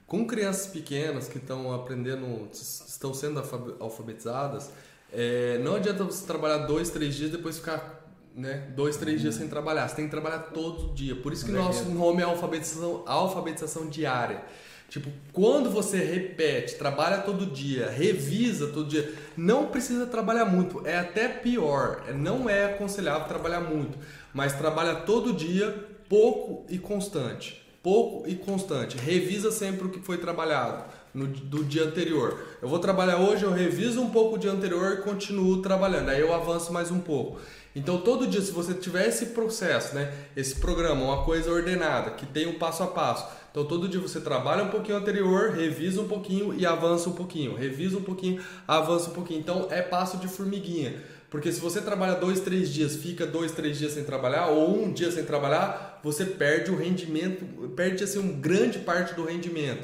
[0.05, 3.43] Com crianças pequenas que estão aprendendo, estão sendo
[3.79, 4.71] alfabetizadas,
[5.11, 5.57] é...
[5.63, 7.96] não adianta você trabalhar dois, três dias e depois ficar
[8.37, 9.87] né, dois, três dias sem trabalhar.
[9.87, 11.15] Você tem que trabalhar todo dia.
[11.15, 14.43] Por isso que o nosso nome é alfabetização, alfabetização diária.
[14.87, 20.97] Tipo, quando você repete, trabalha todo dia, revisa todo dia, não precisa trabalhar muito, é
[20.97, 23.97] até pior, é, não é aconselhável trabalhar muito,
[24.33, 25.75] mas trabalha todo dia,
[26.07, 27.61] pouco e constante.
[27.83, 28.97] Pouco e constante.
[28.97, 32.39] Revisa sempre o que foi trabalhado no, do dia anterior.
[32.61, 36.09] Eu vou trabalhar hoje, eu reviso um pouco o dia anterior e continuo trabalhando.
[36.09, 37.39] Aí eu avanço mais um pouco.
[37.77, 42.25] Então todo dia, se você tiver esse processo, né, esse programa, uma coisa ordenada, que
[42.25, 46.07] tem um passo a passo, então todo dia você trabalha um pouquinho anterior, revisa um
[46.07, 49.39] pouquinho e avança um pouquinho, revisa um pouquinho, avança um pouquinho.
[49.39, 50.95] Então é passo de formiguinha.
[51.29, 54.91] Porque se você trabalha dois, três dias, fica dois, três dias sem trabalhar, ou um
[54.91, 59.83] dia sem trabalhar, você perde o rendimento, perde assim uma grande parte do rendimento.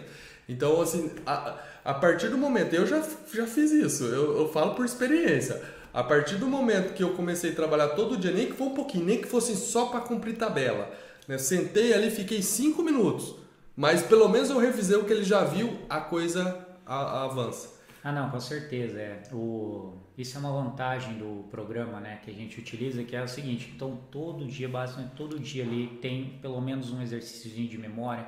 [0.50, 4.74] Então, assim, a, a partir do momento, eu já, já fiz isso, eu, eu falo
[4.74, 5.62] por experiência.
[5.94, 8.74] A partir do momento que eu comecei a trabalhar todo dia, nem que for um
[8.74, 10.92] pouquinho, nem que fosse só para cumprir tabela,
[11.28, 11.38] né?
[11.38, 13.44] sentei ali, fiquei cinco minutos
[13.76, 17.82] mas pelo menos eu revisei o que ele já viu, a coisa a, a avança.
[18.04, 19.00] Ah, não, com certeza.
[19.00, 19.24] É.
[19.32, 23.28] O, isso é uma vantagem do programa né, que a gente utiliza, que é o
[23.28, 28.28] seguinte, então todo dia, basicamente todo dia ali tem pelo menos um exercício de memória,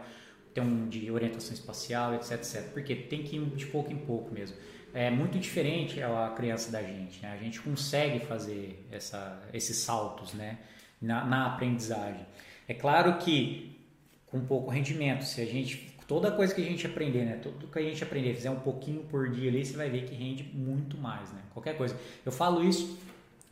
[0.54, 2.72] tem um de orientação espacial, etc, etc.
[2.72, 4.56] Porque tem que ir de pouco em pouco mesmo.
[4.96, 7.34] É muito diferente a criança da gente, né?
[7.34, 10.58] A gente consegue fazer essa, esses saltos, né?
[11.02, 12.26] Na, na aprendizagem.
[12.66, 13.78] É claro que
[14.26, 17.40] com pouco rendimento, se a gente toda coisa que a gente aprender, né?
[17.44, 20.16] Tudo que a gente aprender, fizer um pouquinho por dia ali, você vai ver que
[20.16, 21.42] rende muito mais, né?
[21.54, 22.00] Qualquer coisa.
[22.26, 22.98] Eu falo isso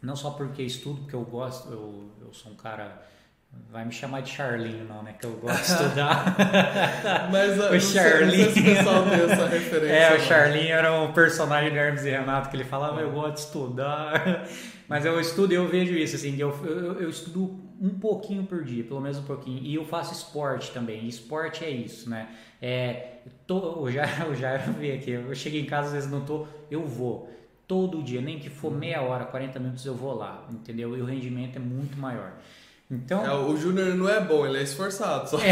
[0.01, 3.05] não só porque estudo, porque eu gosto, eu, eu sou um cara
[3.73, 5.15] Vai me chamar de Charlinho, não, né?
[5.19, 6.35] Que eu gosto de estudar.
[7.31, 8.51] Mas o Charlinho.
[8.51, 9.95] Sei, se pessoal tem essa referência.
[9.95, 13.33] É, o Charlinho era um personagem do Hermes e Renato que ele falava, eu gosto
[13.33, 14.47] de estudar.
[14.87, 18.63] Mas eu estudo e eu vejo isso, assim, eu, eu, eu, estudo um pouquinho por
[18.63, 19.59] dia, pelo menos um pouquinho.
[19.63, 21.05] E eu faço esporte também.
[21.05, 22.27] E esporte é isso, né?
[22.61, 26.45] É, tô, já, eu já vi aqui, eu cheguei em casa, às vezes não tô,
[26.69, 27.27] eu vou.
[27.67, 30.95] Todo dia, nem que for meia hora, 40 minutos, eu vou lá, entendeu?
[30.95, 32.33] E o rendimento é muito maior.
[32.91, 35.29] Então, é, o Júnior não é bom, ele é esforçado.
[35.29, 35.37] Só.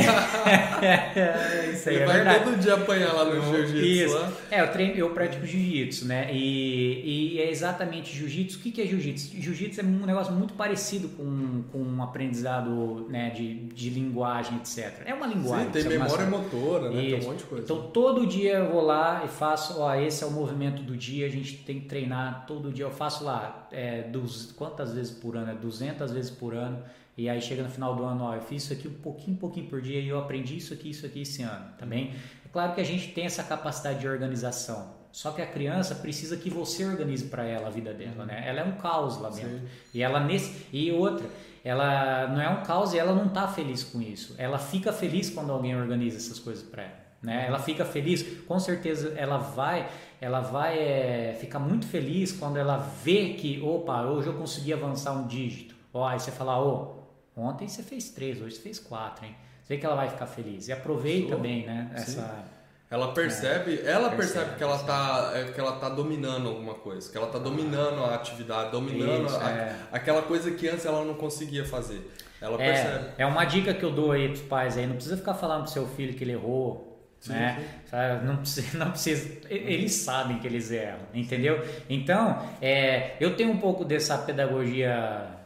[0.81, 2.43] É, isso aí ele é vai verdade.
[2.43, 4.17] todo dia apanhar lá no jiu-jitsu.
[4.49, 6.29] É, eu, treino, eu pratico jiu-jitsu, né?
[6.33, 8.57] E, e, é exatamente jiu-jitsu.
[8.57, 9.39] O que, que é jiu-jitsu?
[9.39, 15.01] Jiu-jitsu é um negócio muito parecido com, com um aprendizado né, de, de linguagem, etc.
[15.05, 15.67] É uma linguagem.
[15.67, 17.01] Sim, tem memória motora, né?
[17.01, 17.63] Tem um monte de coisa.
[17.63, 21.25] Então, todo dia eu vou lá e faço, ó, esse é o movimento do dia,
[21.25, 22.85] a gente tem que treinar todo dia.
[22.85, 25.51] Eu faço lá, é, dos, quantas vezes por ano?
[25.51, 26.81] É 200 vezes por ano
[27.17, 29.67] e aí chega no final do ano, ó, eu fiz isso aqui um pouquinho, pouquinho
[29.67, 32.11] por dia e eu aprendi isso aqui, isso aqui esse ano, também.
[32.11, 35.01] Tá é claro que a gente tem essa capacidade de organização.
[35.11, 38.43] Só que a criança precisa que você organize para ela a vida dela, né?
[38.47, 39.59] Ela é um caos lá dentro.
[39.59, 39.67] Sim.
[39.93, 41.27] E ela nesse e outra,
[41.65, 44.33] ela não é um caos e ela não tá feliz com isso.
[44.37, 47.45] Ela fica feliz quando alguém organiza essas coisas para ela, né?
[47.45, 49.89] Ela fica feliz, com certeza ela vai,
[50.21, 55.11] ela vai é, ficar muito feliz quando ela vê que, opa, hoje eu consegui avançar
[55.11, 55.75] um dígito.
[55.93, 57.00] Ó, aí você fala, ô,
[57.35, 59.35] Ontem você fez três, hoje você fez quatro, hein?
[59.63, 60.67] Você vê que ela vai ficar feliz.
[60.67, 61.89] E aproveita bem, né?
[61.93, 62.45] Essa,
[62.91, 66.73] ela percebe, é, ela percebe, percebe que ela está é, que ela tá dominando alguma
[66.73, 69.75] coisa, que ela está dominando a atividade, dominando Isso, a, é.
[69.93, 72.11] aquela coisa que antes ela não conseguia fazer.
[72.41, 73.05] Ela é, percebe.
[73.17, 75.71] É uma dica que eu dou aí pros pais aí, não precisa ficar falando pro
[75.71, 77.65] seu filho que ele errou, sim, né?
[77.85, 78.25] Sim.
[78.25, 81.65] Não precisa, não precisa, eles sabem que eles erram, entendeu?
[81.89, 85.40] Então, é, eu tenho um pouco dessa pedagogia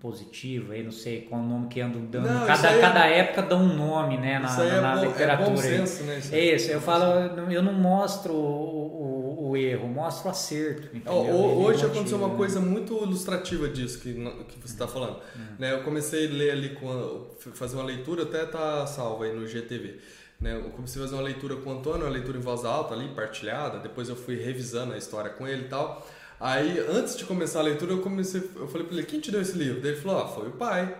[0.00, 2.28] positivo, aí não sei qual nome que ando dando.
[2.28, 5.48] Não, cada, é cada época dá um nome, né, na, na, na é literatura.
[5.48, 6.18] É bom senso, né?
[6.18, 7.04] Isso, é isso, eu falo,
[7.50, 10.88] eu não mostro o, o, o erro, mostro o acerto.
[11.10, 15.16] Hoje aconteceu uma coisa muito ilustrativa disso que, que você está falando.
[15.36, 15.56] Hum.
[15.58, 19.46] Né, eu comecei a ler ali, com fazer uma leitura, até tá salvo aí no
[19.46, 19.98] GTV.
[20.40, 22.94] Né, eu comecei a fazer uma leitura com o Antônio, uma leitura em voz alta
[22.94, 26.06] ali, partilhada, depois eu fui revisando a história com ele e tal.
[26.42, 29.40] Aí, antes de começar a leitura, eu comecei, eu falei para ele, quem te deu
[29.40, 29.80] esse livro?
[29.80, 30.92] Daí ele falou, ah, foi o pai.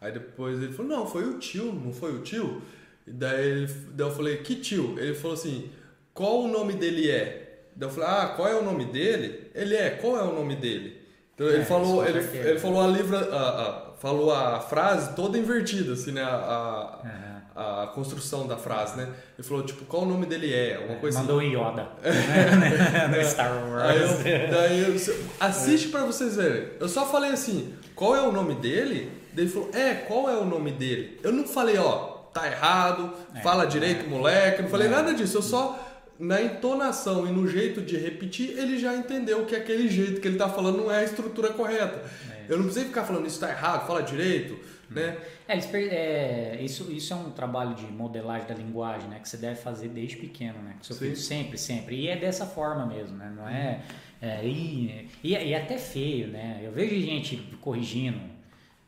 [0.00, 2.62] Aí depois ele falou, não, foi o tio, não foi o tio?
[3.04, 4.96] E daí, ele, daí eu falei, que tio?
[4.96, 5.72] Ele falou assim,
[6.14, 7.64] qual o nome dele é?
[7.74, 9.50] Daí eu falei, ah, qual é o nome dele?
[9.56, 11.02] Ele é, qual é o nome dele?
[11.34, 15.36] Então ele é, falou, ele, ele falou a livra, a, a, falou a frase toda
[15.36, 16.22] invertida, assim, né?
[16.22, 17.25] A, a, uhum
[17.56, 19.08] a construção da frase, né?
[19.38, 20.76] Ele falou, tipo, qual o nome dele é?
[20.76, 21.52] Alguma coisa Mandou assim.
[21.52, 21.88] Yoda.
[22.02, 23.08] Né?
[23.16, 23.86] no Star Wars.
[23.86, 26.68] Aí eu, daí eu, assiste para vocês verem.
[26.78, 29.10] Eu só falei assim, qual é o nome dele?
[29.32, 31.18] Daí ele falou, é, qual é o nome dele?
[31.22, 34.08] Eu não falei, ó, tá errado, é, fala direito, é.
[34.08, 34.62] moleque.
[34.62, 34.90] Não falei é.
[34.90, 35.38] nada disso.
[35.38, 35.78] Eu só
[36.18, 40.38] na entonação e no jeito de repetir, ele já entendeu que aquele jeito que ele
[40.38, 42.02] tá falando não é a estrutura correta.
[42.30, 44.56] É eu não precisei ficar falando isso tá errado, fala direito,
[44.90, 45.18] né?
[45.48, 49.18] É, é, isso, isso é um trabalho de modelagem da linguagem, né?
[49.20, 50.76] Que você deve fazer desde pequeno, né?
[50.82, 51.96] seu filho sempre, sempre.
[51.96, 53.32] E é dessa forma mesmo, né?
[53.36, 53.82] Não é...
[54.22, 56.60] é e, e, e é até feio, né?
[56.62, 58.20] Eu vejo gente corrigindo,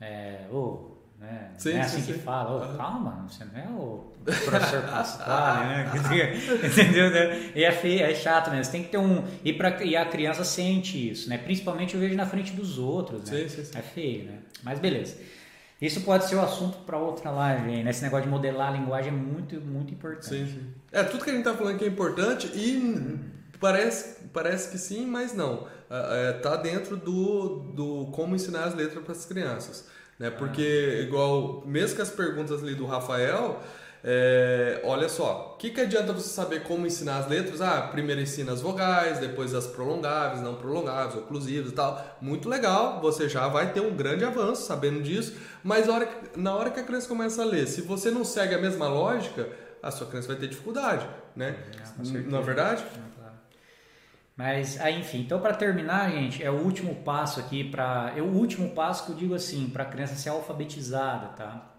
[0.01, 1.51] é, oh, né?
[1.59, 2.25] Sim, é assim sim, que sim.
[2.25, 5.93] fala, oh, calma, você não é o professor Pasquale, né?
[6.65, 7.11] Entendeu?
[7.57, 8.65] E é feio, é chato mesmo.
[8.65, 9.25] Você tem que ter um.
[9.45, 11.37] E, pra, e a criança sente isso, né?
[11.37, 13.47] Principalmente eu vejo na frente dos outros, né?
[13.75, 14.39] É feio, né?
[14.63, 15.17] Mas beleza.
[15.81, 17.89] Isso pode ser o assunto para outra live, hein?
[17.89, 20.27] Esse negócio de modelar a linguagem é muito, muito importante.
[20.27, 20.75] Sim, sim.
[20.91, 23.19] É, tudo que a gente está falando que é importante e
[23.61, 25.69] parece, parece que sim, mas não.
[25.89, 29.89] É, tá dentro do, do como ensinar as letras para as crianças.
[30.19, 30.31] Né?
[30.31, 31.03] Porque, ah.
[31.03, 33.63] igual, mesmo que as perguntas ali do Rafael,
[34.05, 37.61] é, olha só, o que, que adianta você saber como ensinar as letras?
[37.61, 42.17] Ah, primeiro ensina as vogais, depois as prolongáveis, não prolongáveis, oclusivas e tal.
[42.21, 46.39] Muito legal, você já vai ter um grande avanço sabendo disso, mas na hora, que,
[46.39, 49.49] na hora que a criança começa a ler, se você não segue a mesma lógica,
[49.83, 51.57] a sua criança vai ter dificuldade, né?
[51.77, 52.85] É, não é verdade?
[52.85, 53.19] É,
[54.37, 58.27] Mas, aí, enfim, então para terminar, gente, é o último passo aqui para, é o
[58.27, 61.78] último passo que eu digo assim, para a criança ser alfabetizada, tá?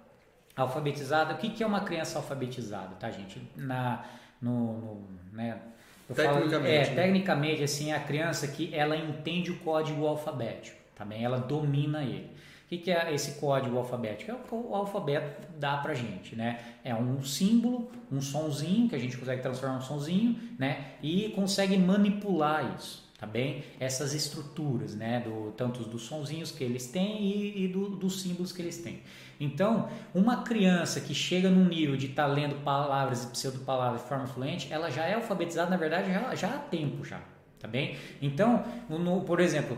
[0.61, 3.41] Alfabetizada, o que, que é uma criança alfabetizada, tá, gente?
[3.55, 4.03] Na,
[4.41, 5.59] no, no né,
[6.07, 6.95] tecnicamente, falo, é, né?
[6.95, 12.29] tecnicamente, assim, a criança que ela entende o código alfabético, também, ela domina ele.
[12.65, 14.29] O que, que é esse código alfabético?
[14.29, 16.59] É o que o alfabeto dá pra gente, né?
[16.83, 20.91] É um símbolo, um sonzinho, que a gente consegue transformar em um sonzinho, né?
[21.01, 23.63] E consegue manipular isso, tá bem?
[23.79, 25.19] Essas estruturas, né?
[25.21, 29.01] Do, tanto dos sonzinhos que eles têm e, e do, dos símbolos que eles têm.
[29.39, 34.07] Então, uma criança que chega num nível de estar tá lendo palavras e pseudo-palavras de
[34.07, 37.21] forma fluente, ela já é alfabetizada, na verdade, já, já há tempo já,
[37.57, 37.97] tá bem?
[38.21, 39.77] Então, no, por exemplo,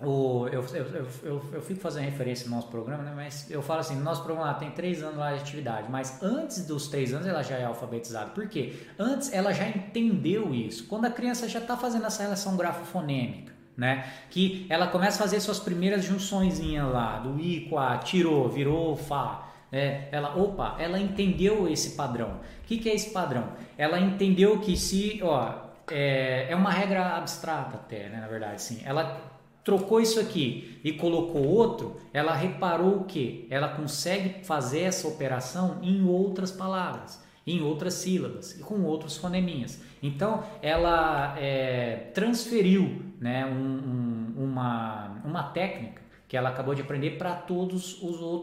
[0.00, 0.84] o, eu, eu,
[1.22, 3.12] eu, eu, fico fazendo referência no nosso programa, né?
[3.16, 6.88] mas eu falo assim, nosso programa tem três anos lá de atividade, mas antes dos
[6.88, 8.30] três anos ela já é alfabetizada.
[8.30, 8.74] Por quê?
[8.98, 10.86] Antes ela já entendeu isso.
[10.86, 14.06] Quando a criança já está fazendo essa relação grafofonêmica, né?
[14.30, 18.96] Que ela começa a fazer suas primeiras junções lá, do i com a, tirou, virou
[18.96, 19.42] fá.
[19.70, 22.40] É, ela, opa, ela entendeu esse padrão.
[22.62, 23.48] O que, que é esse padrão?
[23.76, 25.52] Ela entendeu que se, ó,
[25.90, 28.80] é, é uma regra abstrata até, né, na verdade, sim.
[28.84, 29.20] Ela
[29.66, 33.48] trocou isso aqui e colocou outro, ela reparou que?
[33.50, 39.80] Ela consegue fazer essa operação em outras palavras, em outras sílabas e com outros foneminhas.
[40.02, 47.12] Então ela é, transferiu né, um, um, uma, uma técnica que ela acabou de aprender
[47.12, 48.00] para todas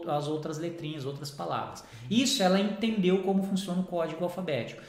[0.08, 1.84] as outras letrinhas, outras palavras.
[2.10, 4.82] Isso ela entendeu como funciona o código alfabético.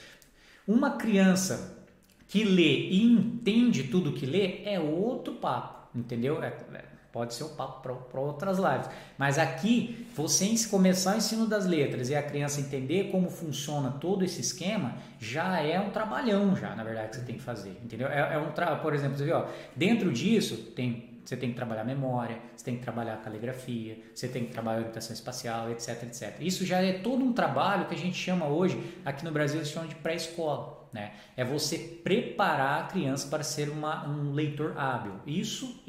[0.65, 1.85] Uma criança
[2.27, 6.43] que lê e entende tudo que lê é outro papo entendeu?
[6.43, 6.85] É, é,
[7.15, 8.89] pode ser um papo para outras lives.
[9.17, 14.25] Mas aqui, você começar o ensino das letras e a criança entender como funciona todo
[14.25, 18.09] esse esquema, já é um trabalhão, já, na verdade, que você tem que fazer, entendeu?
[18.09, 18.75] É, é um tra...
[18.75, 22.75] Por exemplo, você vê, ó, dentro disso tem você tem que trabalhar memória, você tem
[22.75, 26.35] que trabalhar caligrafia, você tem que trabalhar orientação espacial, etc, etc.
[26.39, 29.71] Isso já é todo um trabalho que a gente chama hoje, aqui no Brasil, eles
[29.71, 30.85] chamam de pré-escola.
[30.93, 31.13] Né?
[31.35, 35.13] É você preparar a criança para ser uma, um leitor hábil.
[35.25, 35.81] Isso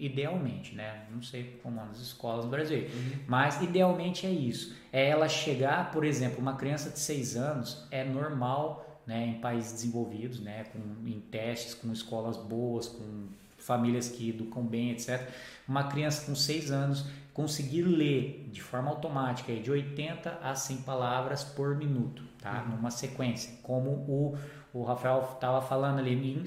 [0.00, 1.04] idealmente, né?
[1.10, 3.18] Não sei como nas escolas no Brasil, uhum.
[3.26, 4.74] mas idealmente é isso.
[4.92, 9.72] É ela chegar, por exemplo, uma criança de 6 anos é normal né, em países
[9.72, 13.28] desenvolvidos, né, com, em testes, com escolas boas, com
[13.58, 15.28] famílias que educam bem, etc.
[15.68, 21.44] Uma criança com 6 anos conseguir ler de forma automática de 80 a 100 palavras
[21.44, 22.62] por minuto, tá?
[22.62, 22.76] Uhum.
[22.76, 24.38] Numa sequência, como o,
[24.72, 26.44] o Rafael estava falando ali, em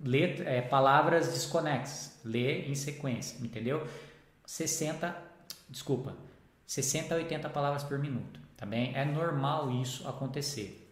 [0.00, 3.86] ler é, palavras desconexas, ler em sequência, entendeu?
[4.44, 5.16] 60,
[5.68, 6.14] desculpa,
[6.66, 8.94] 60 a 80 palavras por minuto, tá bem?
[8.94, 10.82] É normal isso acontecer.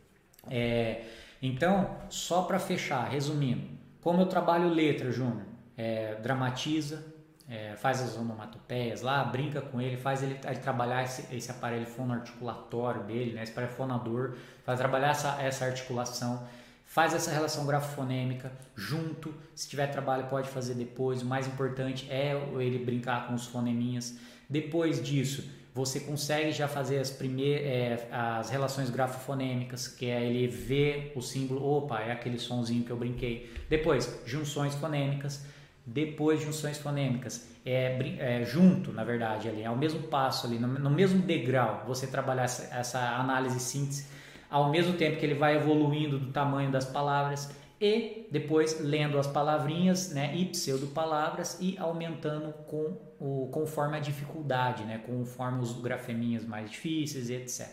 [0.51, 1.05] É,
[1.43, 3.69] então, só para fechar, resumindo,
[4.01, 5.47] como eu trabalho letra, Júnior?
[5.77, 7.05] É, dramatiza,
[7.49, 11.87] é, faz as onomatopeias lá, brinca com ele, faz ele, ele trabalhar esse, esse aparelho
[11.87, 16.47] fonoarticulatório dele, né, esse aparelho fonador, faz trabalhar essa, essa articulação,
[16.95, 19.35] faz essa relação grafofonêmica junto.
[19.53, 21.23] Se tiver trabalho, pode fazer depois.
[21.23, 24.17] O mais importante é ele brincar com os foneminhas.
[24.49, 25.43] Depois disso,
[25.75, 31.21] você consegue já fazer as primeiras é, as relações grafofonêmicas, que é ele ver o
[31.21, 33.53] símbolo, opa, é aquele sonzinho que eu brinquei.
[33.69, 35.45] Depois, junções fonêmicas
[35.87, 37.47] depois junções fonêmicas.
[37.65, 42.07] É, é, junto, na verdade, ali, ao mesmo passo, ali, no, no mesmo degrau, você
[42.07, 44.07] trabalhar essa, essa, análise síntese,
[44.55, 47.51] ao mesmo tempo que ele vai evoluindo do tamanho das palavras
[47.81, 54.85] e depois lendo as palavrinhas né, e pseudo-palavras e aumentando com o, conforme a dificuldade,
[54.85, 57.67] né, conforme os grafeminhas mais difíceis e etc.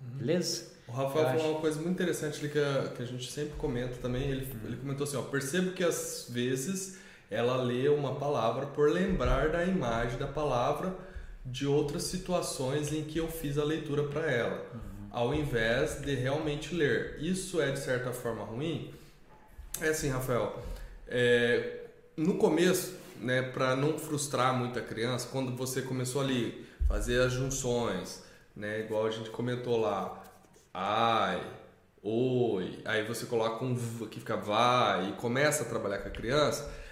[0.00, 0.18] Uhum.
[0.18, 0.70] Beleza?
[0.86, 3.96] O Rafael falou uma coisa muito interessante ali que a, que a gente sempre comenta
[3.96, 4.30] também.
[4.30, 4.60] Ele, uhum.
[4.64, 9.64] ele comentou assim: ó, percebo que às vezes ela lê uma palavra por lembrar da
[9.64, 10.94] imagem da palavra
[11.44, 14.91] de outras situações em que eu fiz a leitura para ela, uhum.
[15.12, 17.16] Ao invés de realmente ler.
[17.20, 18.92] Isso é de certa forma ruim?
[19.80, 20.58] É assim, Rafael.
[21.06, 21.80] É,
[22.16, 27.32] no começo, né, para não frustrar muito a criança, quando você começou ali fazer as
[27.32, 28.22] junções,
[28.56, 30.24] né, igual a gente comentou lá,
[30.72, 31.42] ai,
[32.02, 33.76] oi, aí você coloca um
[34.08, 36.82] que fica vai e começa a trabalhar com a criança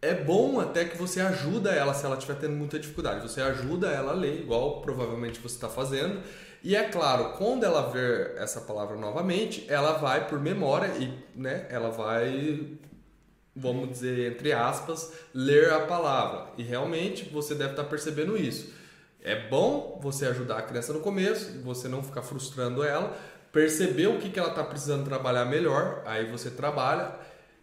[0.00, 3.20] é bom até que você ajuda ela se ela estiver tendo muita dificuldade.
[3.20, 6.22] Você ajuda ela a ler, igual provavelmente você está fazendo.
[6.62, 11.66] E é claro, quando ela ver essa palavra novamente, ela vai por memória e né,
[11.70, 12.66] ela vai,
[13.54, 16.52] vamos dizer, entre aspas, ler a palavra.
[16.58, 18.72] E realmente você deve estar percebendo isso.
[19.22, 23.16] É bom você ajudar a criança no começo, você não ficar frustrando ela,
[23.52, 27.14] perceber o que, que ela está precisando trabalhar melhor, aí você trabalha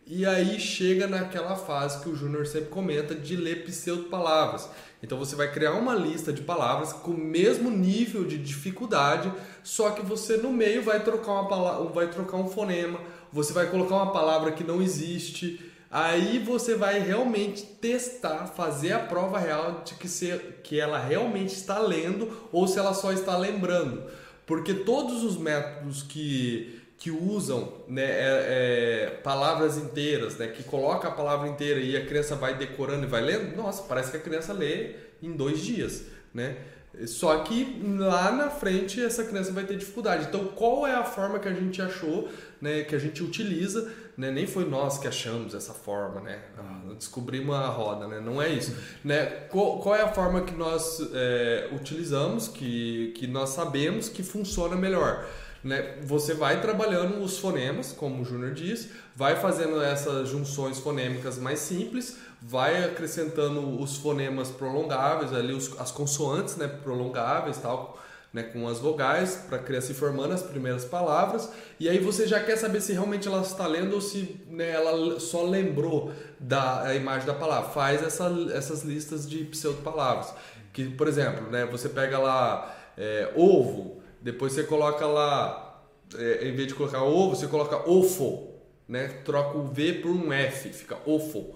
[0.08, 4.70] e aí chega naquela fase que o Júnior sempre comenta de ler pseudo-palavras.
[5.02, 9.32] Então você vai criar uma lista de palavras com o mesmo nível de dificuldade,
[9.64, 13.00] só que você no meio vai trocar uma palavra, vai trocar um fonema,
[13.32, 15.72] você vai colocar uma palavra que não existe.
[15.90, 21.54] Aí você vai realmente testar, fazer a prova real de que, se, que ela realmente
[21.54, 24.04] está lendo ou se ela só está lembrando.
[24.46, 31.08] Porque todos os métodos que, que usam né, é, é, palavras inteiras, né, que coloca
[31.08, 34.20] a palavra inteira e a criança vai decorando e vai lendo, nossa, parece que a
[34.20, 36.06] criança lê em dois dias.
[36.34, 36.58] Né?
[37.06, 40.26] Só que lá na frente essa criança vai ter dificuldade.
[40.30, 42.28] Então, qual é a forma que a gente achou,
[42.60, 43.88] né, que a gente utiliza?
[44.18, 44.32] Né?
[44.32, 46.40] Nem foi nós que achamos essa forma, né?
[46.58, 48.20] Ah, descobrimos a roda, né?
[48.20, 48.74] Não é isso.
[49.04, 49.26] Né?
[49.52, 54.76] Qual, qual é a forma que nós é, utilizamos, que, que nós sabemos que funciona
[54.76, 55.24] melhor?
[55.66, 55.96] Né?
[56.04, 61.58] Você vai trabalhando os fonemas, como o Júnior diz, vai fazendo essas junções fonêmicas mais
[61.58, 68.00] simples, vai acrescentando os fonemas prolongáveis, ali os, as consoantes né, prolongáveis, tal,
[68.32, 71.50] né, com as vogais, para criança ir formando as primeiras palavras.
[71.80, 75.20] E aí você já quer saber se realmente ela está lendo ou se né, ela
[75.20, 77.72] só lembrou da imagem da palavra.
[77.72, 80.32] Faz essa, essas listas de pseudo-palavras.
[80.72, 85.84] Que, por exemplo, né, você pega lá é, ovo, depois você coloca lá,
[86.18, 88.56] é, em vez de colocar ovo, você coloca ofo.
[88.88, 89.08] Né?
[89.24, 91.54] Troca o V por um F, fica ofo.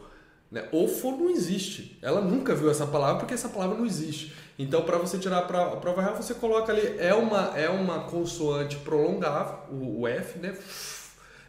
[0.52, 0.70] Né?
[0.72, 1.98] Ofo não existe.
[2.00, 4.36] Ela nunca viu essa palavra porque essa palavra não existe.
[4.60, 5.42] Então, para você tirar a
[5.78, 10.56] prova real, você coloca ali, é uma, é uma consoante prolongável, o, o F, né?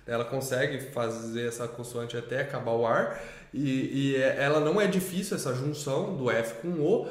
[0.06, 3.20] Ela consegue fazer essa consoante até acabar o ar.
[3.52, 7.06] E, e é, ela não é difícil, essa junção do F com o.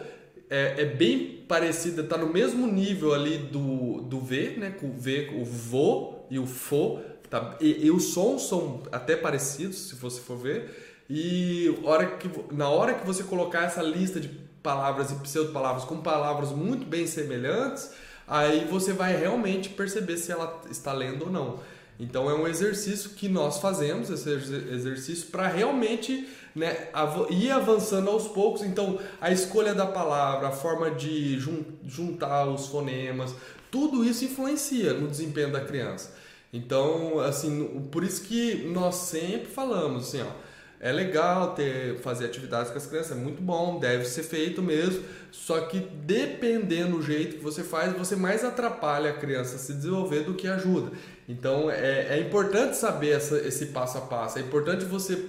[0.49, 4.71] É, é bem parecida, está no mesmo nível ali do, do V, né?
[4.71, 6.99] Com o V, o vo e o fo.
[7.29, 7.55] Tá?
[7.61, 11.05] E, e os sons são até parecidos, se você for ver.
[11.09, 14.29] E hora que, na hora que você colocar essa lista de
[14.61, 17.91] palavras e pseudo-palavras com palavras muito bem semelhantes,
[18.27, 21.59] aí você vai realmente perceber se ela está lendo ou não.
[21.99, 26.27] Então é um exercício que nós fazemos, esse exercício, para realmente
[26.59, 26.89] né,
[27.29, 28.61] ir avançando aos poucos.
[28.61, 31.39] Então a escolha da palavra, a forma de
[31.85, 33.33] juntar os fonemas,
[33.71, 36.13] tudo isso influencia no desempenho da criança.
[36.51, 40.49] Então, assim, por isso que nós sempre falamos assim, ó
[40.81, 45.03] é legal ter fazer atividades com as crianças, é muito bom, deve ser feito mesmo.
[45.29, 49.73] Só que dependendo do jeito que você faz, você mais atrapalha a criança a se
[49.73, 50.91] desenvolver do que ajuda.
[51.27, 54.39] Então é, é importante saber essa, esse passo a passo.
[54.39, 55.25] É importante você.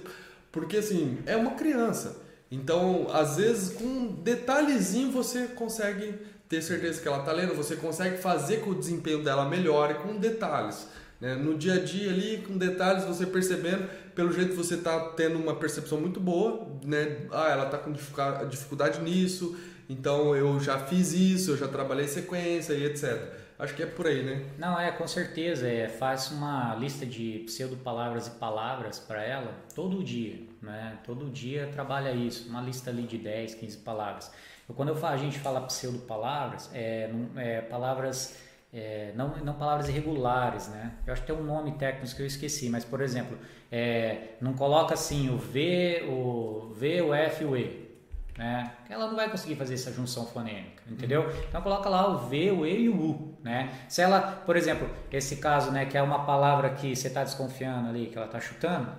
[0.51, 2.21] Porque assim, é uma criança.
[2.51, 6.15] Então, às vezes, com um detalhezinho você consegue
[6.49, 9.93] ter certeza que ela está lendo, você consegue fazer com que o desempenho dela melhore
[9.95, 10.85] com detalhes.
[11.21, 11.35] Né?
[11.35, 15.55] No dia a dia ali, com detalhes, você percebendo, pelo jeito você está tendo uma
[15.55, 17.19] percepção muito boa, né?
[17.31, 17.93] Ah, ela está com
[18.49, 19.55] dificuldade nisso,
[19.87, 23.40] então eu já fiz isso, eu já trabalhei sequência e etc.
[23.61, 24.43] Acho que é por aí, né?
[24.57, 25.69] Não, é, com certeza.
[25.69, 30.97] É, faz uma lista de pseudo-palavras e palavras para ela todo dia, né?
[31.03, 34.31] Todo dia trabalha isso, uma lista ali de 10, 15 palavras.
[34.67, 38.35] Eu, quando eu falo, a gente fala pseudo-palavras, é, é palavras
[38.73, 40.93] é, não, não palavras irregulares, né?
[41.05, 43.37] Eu acho que tem um nome técnico que eu esqueci, mas por exemplo,
[43.71, 47.80] é, não coloca assim o V, o V, o F o E,
[48.37, 48.71] né?
[48.89, 51.23] Ela não vai conseguir fazer essa junção fonêmica, entendeu?
[51.23, 51.43] Uhum.
[51.49, 53.71] Então coloca lá o V, o E e o U, né?
[53.87, 57.89] Se ela, por exemplo, esse caso, né, que é uma palavra que você está desconfiando
[57.89, 58.91] ali, que ela está chutando,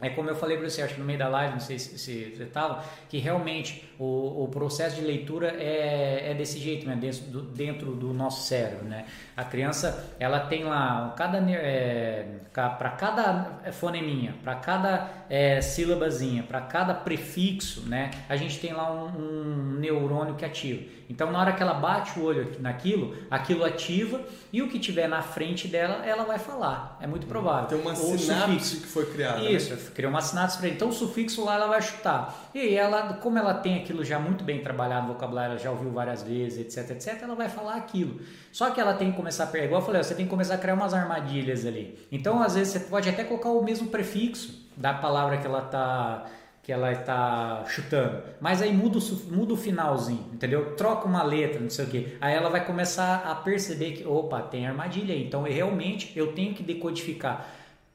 [0.00, 1.98] é como eu falei para você, acho que no meio da live, não sei se,
[1.98, 6.96] se você estava, que realmente o, o processo de leitura é, é desse jeito, né?
[6.96, 8.86] dentro, do, dentro do nosso cérebro.
[8.86, 9.04] Né?
[9.36, 16.62] A criança ela tem lá, cada, é, para cada foneminha, para cada é, sílabazinha, para
[16.62, 18.10] cada prefixo, né?
[18.26, 20.82] a gente tem lá um, um neurônio que ativa.
[21.10, 24.20] Então, na hora que ela bate o olho naquilo, aquilo ativa
[24.52, 26.96] e o que tiver na frente dela, ela vai falar.
[27.00, 27.68] É muito provável.
[27.68, 28.80] Tem uma o sinapse sufixo.
[28.80, 29.40] que foi criada.
[29.40, 29.50] Né?
[29.50, 29.80] Isso, né?
[29.92, 32.50] criou uma sinapse para Então, o sufixo lá ela vai chutar.
[32.54, 36.22] E ela, como ela tem aquilo já muito bem trabalhado, vocabulário, ela já ouviu várias
[36.22, 38.20] vezes, etc, etc, ela vai falar aquilo.
[38.52, 40.54] Só que ela tem que começar a pegar, igual eu falei, você tem que começar
[40.54, 41.98] a criar umas armadilhas ali.
[42.12, 46.26] Então, às vezes, você pode até colocar o mesmo prefixo da palavra que ela está
[46.62, 48.22] que ela está chutando.
[48.38, 50.76] Mas aí muda o, muda o finalzinho, entendeu?
[50.76, 52.16] Troca uma letra, não sei o que.
[52.20, 55.24] Aí ela vai começar a perceber que, opa, tem armadilha aí.
[55.26, 57.48] Então, realmente, eu tenho que decodificar.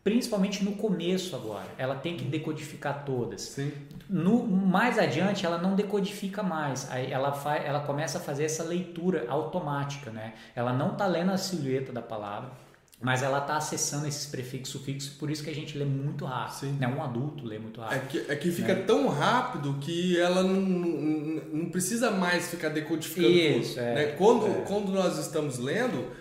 [0.03, 1.67] Principalmente no começo agora.
[1.77, 3.41] Ela tem que decodificar todas.
[3.41, 3.71] Sim.
[4.09, 6.87] No, mais adiante, ela não decodifica mais.
[6.91, 7.33] Ela,
[7.63, 10.33] ela começa a fazer essa leitura automática, né?
[10.55, 12.51] Ela não está lendo a silhueta da palavra,
[13.01, 16.59] mas ela está acessando esses prefixos, sufixos, por isso que a gente lê muito rápido.
[16.59, 16.77] Sim.
[16.79, 16.87] Né?
[16.87, 17.97] Um adulto lê muito rápido.
[17.97, 18.83] É que, é que fica né?
[18.83, 23.79] tão rápido que ela não, não, não, precisa mais ficar decodificando isso, tudo.
[23.81, 24.05] É, né?
[24.17, 24.61] quando, é.
[24.67, 26.11] quando nós estamos lendo,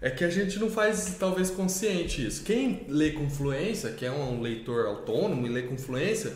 [0.00, 2.44] é que a gente não faz talvez consciente isso.
[2.44, 6.34] Quem lê com fluência, que é um leitor autônomo e lê com fluência,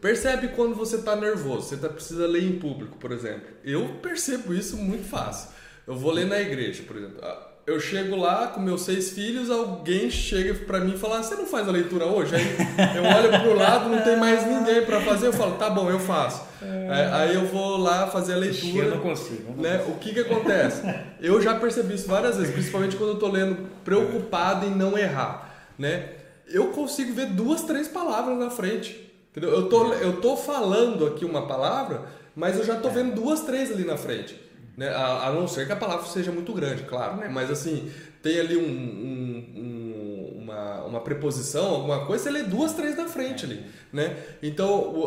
[0.00, 3.48] percebe quando você está nervoso, você tá, precisa ler em público, por exemplo.
[3.64, 5.50] Eu percebo isso muito fácil.
[5.86, 7.18] Eu vou ler na igreja, por exemplo.
[7.22, 11.34] Ah, eu chego lá com meus seis filhos, alguém chega para mim e fala: Você
[11.34, 12.32] não faz a leitura hoje?
[12.36, 15.26] Aí eu olho pro lado, não tem mais ninguém para fazer.
[15.26, 16.44] Eu falo: Tá bom, eu faço.
[16.62, 17.10] É...
[17.12, 18.86] Aí eu vou lá fazer a leitura.
[18.86, 19.52] Eu não consigo.
[19.56, 19.84] Não né?
[19.88, 20.82] O que que acontece?
[21.20, 25.72] Eu já percebi isso várias vezes, principalmente quando eu tô lendo preocupado em não errar.
[25.76, 26.10] Né?
[26.48, 29.05] Eu consigo ver duas, três palavras na frente.
[29.36, 29.54] Entendeu?
[29.54, 33.70] Eu, tô, eu tô falando aqui uma palavra, mas eu já tô vendo duas, três
[33.70, 34.40] ali na frente.
[34.74, 34.88] Né?
[34.88, 37.18] A, a, não ser que a palavra seja muito grande, claro.
[37.18, 37.28] Né?
[37.28, 37.90] Mas assim,
[38.22, 43.06] tem ali um, um, um, uma, uma preposição, alguma coisa, você lê duas, três na
[43.08, 43.62] frente ali.
[43.92, 44.16] Né?
[44.42, 45.06] Então,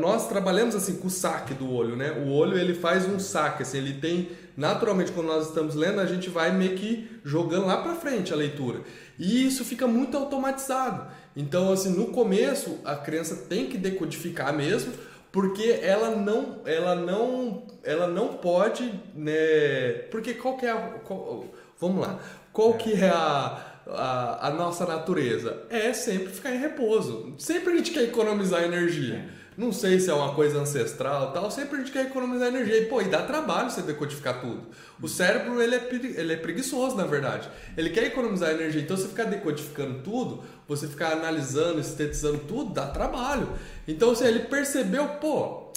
[0.00, 2.10] nós trabalhamos assim com o saque do olho, né?
[2.24, 6.04] O olho ele faz um saque, assim, ele tem naturalmente quando nós estamos lendo a
[6.04, 8.82] gente vai meio que jogando lá para frente a leitura
[9.18, 11.06] e isso fica muito automatizado.
[11.36, 14.92] Então assim no começo a criança tem que decodificar mesmo
[15.30, 21.46] porque ela não ela não ela não pode né porque qual que é a, qual,
[21.78, 22.18] vamos lá.
[22.52, 25.62] Qual que é a, a, a, nossa natureza?
[25.70, 27.34] É sempre ficar em repouso.
[27.38, 31.76] Sempre a gente quer economizar energia não sei se é uma coisa ancestral tal, sempre
[31.76, 32.78] a gente quer economizar energia.
[32.78, 34.68] E, pô, e dá trabalho você decodificar tudo.
[35.00, 37.48] O cérebro, ele é, ele é preguiçoso, na verdade.
[37.76, 38.80] Ele quer economizar energia.
[38.80, 43.48] Então, se ficar decodificando tudo, você ficar analisando, estetizando tudo, dá trabalho.
[43.86, 45.70] Então, se ele percebeu, pô,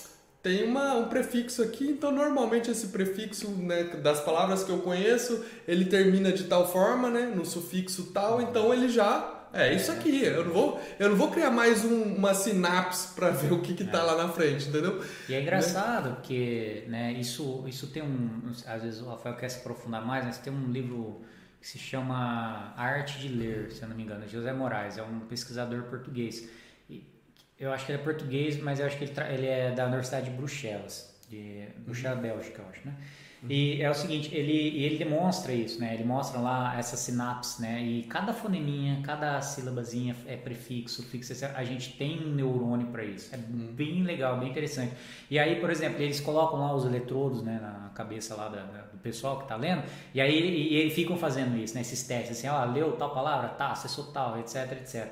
[0.45, 5.43] tem uma, um prefixo aqui, então normalmente esse prefixo né, das palavras que eu conheço,
[5.67, 10.23] ele termina de tal forma, né, no sufixo tal, então ele já é isso aqui.
[10.23, 13.81] Eu não vou, eu não vou criar mais um, uma sinapse para ver o que
[13.81, 14.01] está é.
[14.01, 15.03] lá na frente, entendeu?
[15.29, 16.15] E é engraçado né?
[16.15, 18.51] porque né, isso, isso tem um.
[18.65, 21.21] Às vezes o Rafael quer se aprofundar mais, mas tem um livro
[21.61, 25.21] que se chama Arte de Ler, se eu não me engano, José Moraes, é um
[25.21, 26.47] pesquisador português.
[27.57, 30.29] Eu acho que ele é português, mas eu acho que ele, ele é da Universidade
[30.29, 32.93] de Bruxelas, de Bruxelas, Bélgica, eu acho, né?
[33.49, 35.93] E é o seguinte, ele, ele demonstra isso, né?
[35.93, 37.81] Ele mostra lá essa sinapse, né?
[37.81, 43.33] E cada foneminha, cada sílabazinha é prefixo, fixo, a gente tem um neurônio para isso.
[43.33, 43.71] É uhum.
[43.71, 44.93] bem legal, bem interessante.
[45.29, 48.81] E aí, por exemplo, eles colocam lá os eletrodos, né, na cabeça lá da, da,
[48.81, 49.83] do pessoal que está lendo,
[50.13, 53.49] e aí e, e ficam fazendo isso, né, esses testes, assim, ó, leu tal palavra,
[53.49, 55.11] tá, acessou tal, etc, etc.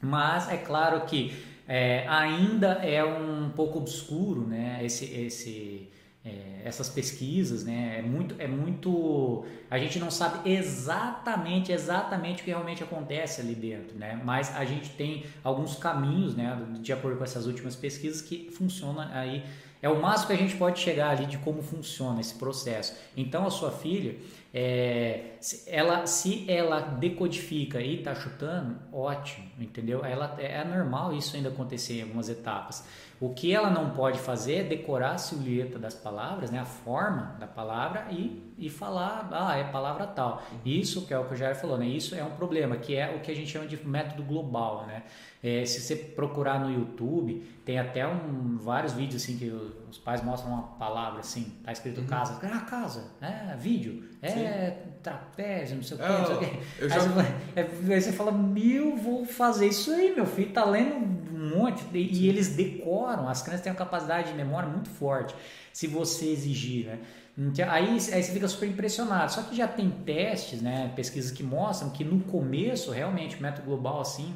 [0.00, 1.34] Mas é claro que
[1.66, 5.88] é, ainda é um pouco obscuro, né, esse, esse
[6.24, 7.98] é, essas pesquisas, né?
[7.98, 13.54] É muito, é muito, a gente não sabe exatamente, exatamente o que realmente acontece ali
[13.54, 14.18] dentro, né?
[14.24, 16.58] Mas a gente tem alguns caminhos, né?
[16.80, 19.44] De acordo com essas últimas pesquisas que funciona aí.
[19.82, 22.96] É o máximo que a gente pode chegar ali de como funciona esse processo.
[23.14, 24.16] Então a sua filha,
[24.54, 30.02] é, se ela, se ela decodifica e está chutando, ótimo, entendeu?
[30.02, 32.82] Ela, é normal isso ainda acontecer em algumas etapas.
[33.24, 37.34] O que ela não pode fazer é decorar a silhueta das palavras, né, a forma
[37.40, 40.42] da palavra e, e falar, ah, é palavra tal.
[40.62, 41.86] Isso que é o que o Jair falou, né?
[41.86, 45.04] Isso é um problema, que é o que a gente chama de método global, né?
[45.42, 49.50] É, se você procurar no YouTube, tem até um, vários vídeos assim que
[49.90, 52.06] os pais mostram uma palavra assim, tá escrito uhum.
[52.06, 54.88] casa, ah, casa, é vídeo, é Sim.
[55.02, 56.44] trapézio, não sei o que, não sei o que.
[56.82, 56.98] Aí, já...
[56.98, 57.20] você,
[57.56, 61.23] é, aí você fala, meu, vou fazer isso aí, meu filho tá lendo
[61.58, 65.34] monte e, e eles decoram, as crianças têm uma capacidade de memória muito forte,
[65.72, 66.98] se você exigir, né?
[67.36, 69.32] Então, aí, aí você fica super impressionado.
[69.32, 73.66] Só que já tem testes, né, pesquisas que mostram que no começo, realmente, o método
[73.66, 74.34] global assim,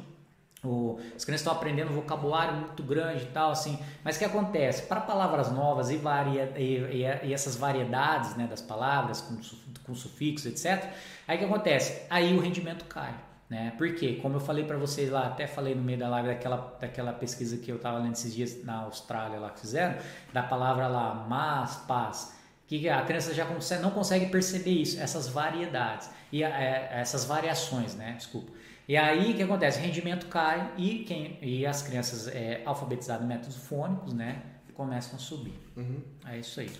[0.63, 3.79] o, as crianças estão aprendendo vocabulário muito grande e tal, assim.
[4.03, 4.83] Mas o que acontece?
[4.83, 9.37] Para palavras novas e, varia, e, e, e, essas variedades né, das palavras, com,
[9.85, 10.89] com sufixos, etc.,
[11.27, 12.01] aí o que acontece?
[12.09, 13.13] Aí o rendimento cai.
[13.49, 13.73] Né?
[13.77, 17.11] Porque, como eu falei para vocês lá, até falei no meio da live daquela, daquela
[17.11, 19.97] pesquisa que eu estava lendo esses dias na Austrália lá que fizeram,
[20.31, 22.37] da palavra lá, mas, paz,
[22.67, 27.95] que a criança já consegue, não consegue perceber isso, essas variedades e é, essas variações,
[27.95, 28.13] né?
[28.15, 28.51] Desculpa.
[28.87, 29.79] E aí o que acontece?
[29.79, 34.43] O rendimento cai e, quem, e as crianças é, alfabetizadas em métodos fônicos, né,
[34.73, 35.59] começam a subir.
[35.75, 36.01] Uhum.
[36.25, 36.71] É isso aí.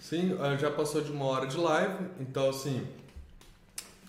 [0.00, 2.86] Sim, eh, já passou de uma hora de live, então assim,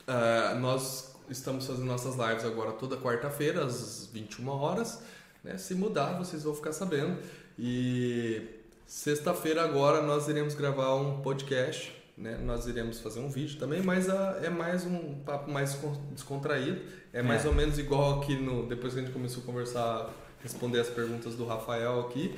[0.08, 5.02] uh, nós estamos fazendo nossas lives agora toda quarta-feira, às 21 horas.
[5.44, 5.58] Né?
[5.58, 7.18] Se mudar, vocês vão ficar sabendo.
[7.58, 8.42] E
[8.86, 12.40] sexta-feira agora nós iremos gravar um podcast né?
[12.44, 15.78] Nós iremos fazer um vídeo também, mas a, é mais um papo mais
[16.12, 16.82] descontraído.
[17.14, 17.48] É mais é.
[17.48, 20.10] ou menos igual aqui no depois que a gente começou a conversar,
[20.42, 22.36] responder as perguntas do Rafael aqui.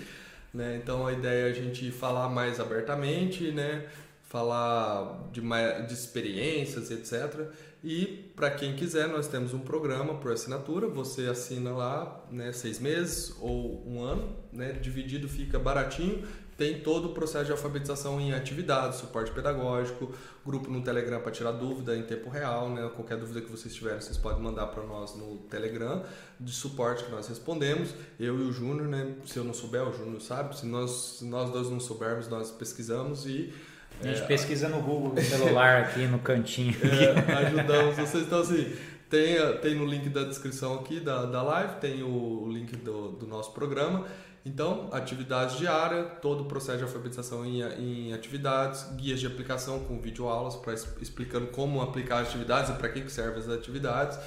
[0.54, 0.80] Né?
[0.84, 3.88] Então a ideia é a gente falar mais abertamente, né?
[4.24, 7.48] falar de, de experiências, etc.
[7.84, 10.88] E para quem quiser, nós temos um programa por assinatura.
[10.88, 16.28] Você assina lá, né, seis meses ou um ano, né, dividido fica baratinho.
[16.58, 20.14] Tem todo o processo de alfabetização em atividades, suporte pedagógico,
[20.46, 22.92] grupo no Telegram para tirar dúvida em tempo real, né?
[22.94, 26.04] Qualquer dúvida que vocês tiverem, vocês podem mandar para nós no Telegram
[26.38, 27.96] de suporte que nós respondemos.
[28.20, 29.16] Eu e o Júnior, né?
[29.26, 30.60] Se eu não souber, o Júnior sabe.
[30.60, 33.54] Se nós, se nós dois não soubermos, nós pesquisamos e
[34.02, 36.76] a gente é, pesquisa no Google no celular aqui no cantinho.
[36.84, 38.24] É, ajudamos vocês.
[38.24, 38.74] Então, assim,
[39.10, 43.28] tem, tem no link da descrição aqui da, da live, tem o, link do, do
[43.28, 44.06] nosso programa.
[44.46, 50.00] Então, atividades diárias, todo o processo de alfabetização em, em atividades, guias de aplicação com
[50.00, 54.18] videoaulas para explicando como aplicar as atividades e para que, que servem as atividades.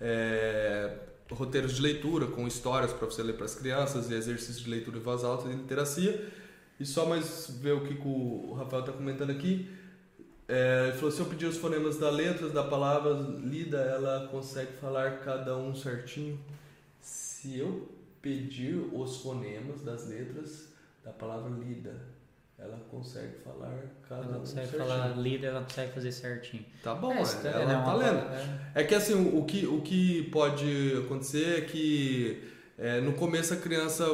[0.00, 0.90] É,
[1.30, 4.96] roteiros de leitura com histórias para você ler para as crianças e exercícios de leitura
[4.96, 6.26] em voz alta e literacia
[6.78, 9.68] e só mais ver o que o Rafael está comentando aqui.
[10.46, 14.72] É, ele falou: se eu pedir os fonemas da letra da palavra lida, ela consegue
[14.80, 16.38] falar cada um certinho?
[17.00, 17.88] Se eu
[18.22, 20.68] pedir os fonemas das letras
[21.04, 21.94] da palavra lida,
[22.58, 24.88] ela consegue falar cada ela um consegue certinho.
[24.88, 26.64] falar lida, ela consegue fazer certinho.
[26.82, 28.18] Tá bom, é, é, ela é, tá lendo.
[28.74, 28.82] É.
[28.82, 33.52] é que assim, o, o, que, o que pode acontecer é que é, no começo
[33.52, 34.04] a criança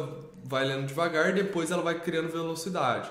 [0.45, 3.11] vai lendo devagar e depois ela vai criando velocidade.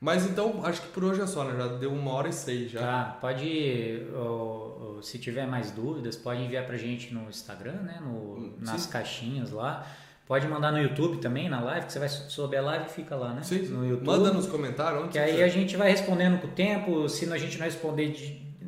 [0.00, 1.56] Mas então, acho que por hoje é só, né?
[1.56, 2.80] Já deu uma hora e seis já.
[2.80, 8.00] Tá, pode, ou, ou, se tiver mais dúvidas, pode enviar pra gente no Instagram, né?
[8.02, 9.86] No, hum, nas caixinhas lá.
[10.26, 13.14] Pode mandar no YouTube também, na live, que você vai subir a live e fica
[13.14, 13.42] lá, né?
[13.42, 14.06] Sim, no YouTube.
[14.06, 15.08] Manda nos comentários.
[15.10, 17.08] Que aí a gente vai respondendo com o tempo.
[17.08, 18.12] Se a gente não responder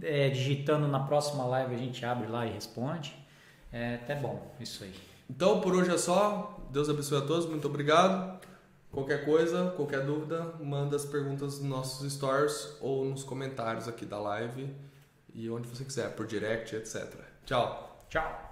[0.02, 3.12] é, digitando na próxima live, a gente abre lá e responde.
[3.72, 4.94] É até bom isso aí.
[5.28, 6.58] Então, por hoje é só.
[6.70, 7.46] Deus abençoe a todos.
[7.46, 8.38] Muito obrigado.
[8.90, 14.20] Qualquer coisa, qualquer dúvida, manda as perguntas nos nossos stories ou nos comentários aqui da
[14.20, 14.72] live
[15.34, 17.12] e onde você quiser, por direct, etc.
[17.44, 18.06] Tchau.
[18.08, 18.43] Tchau.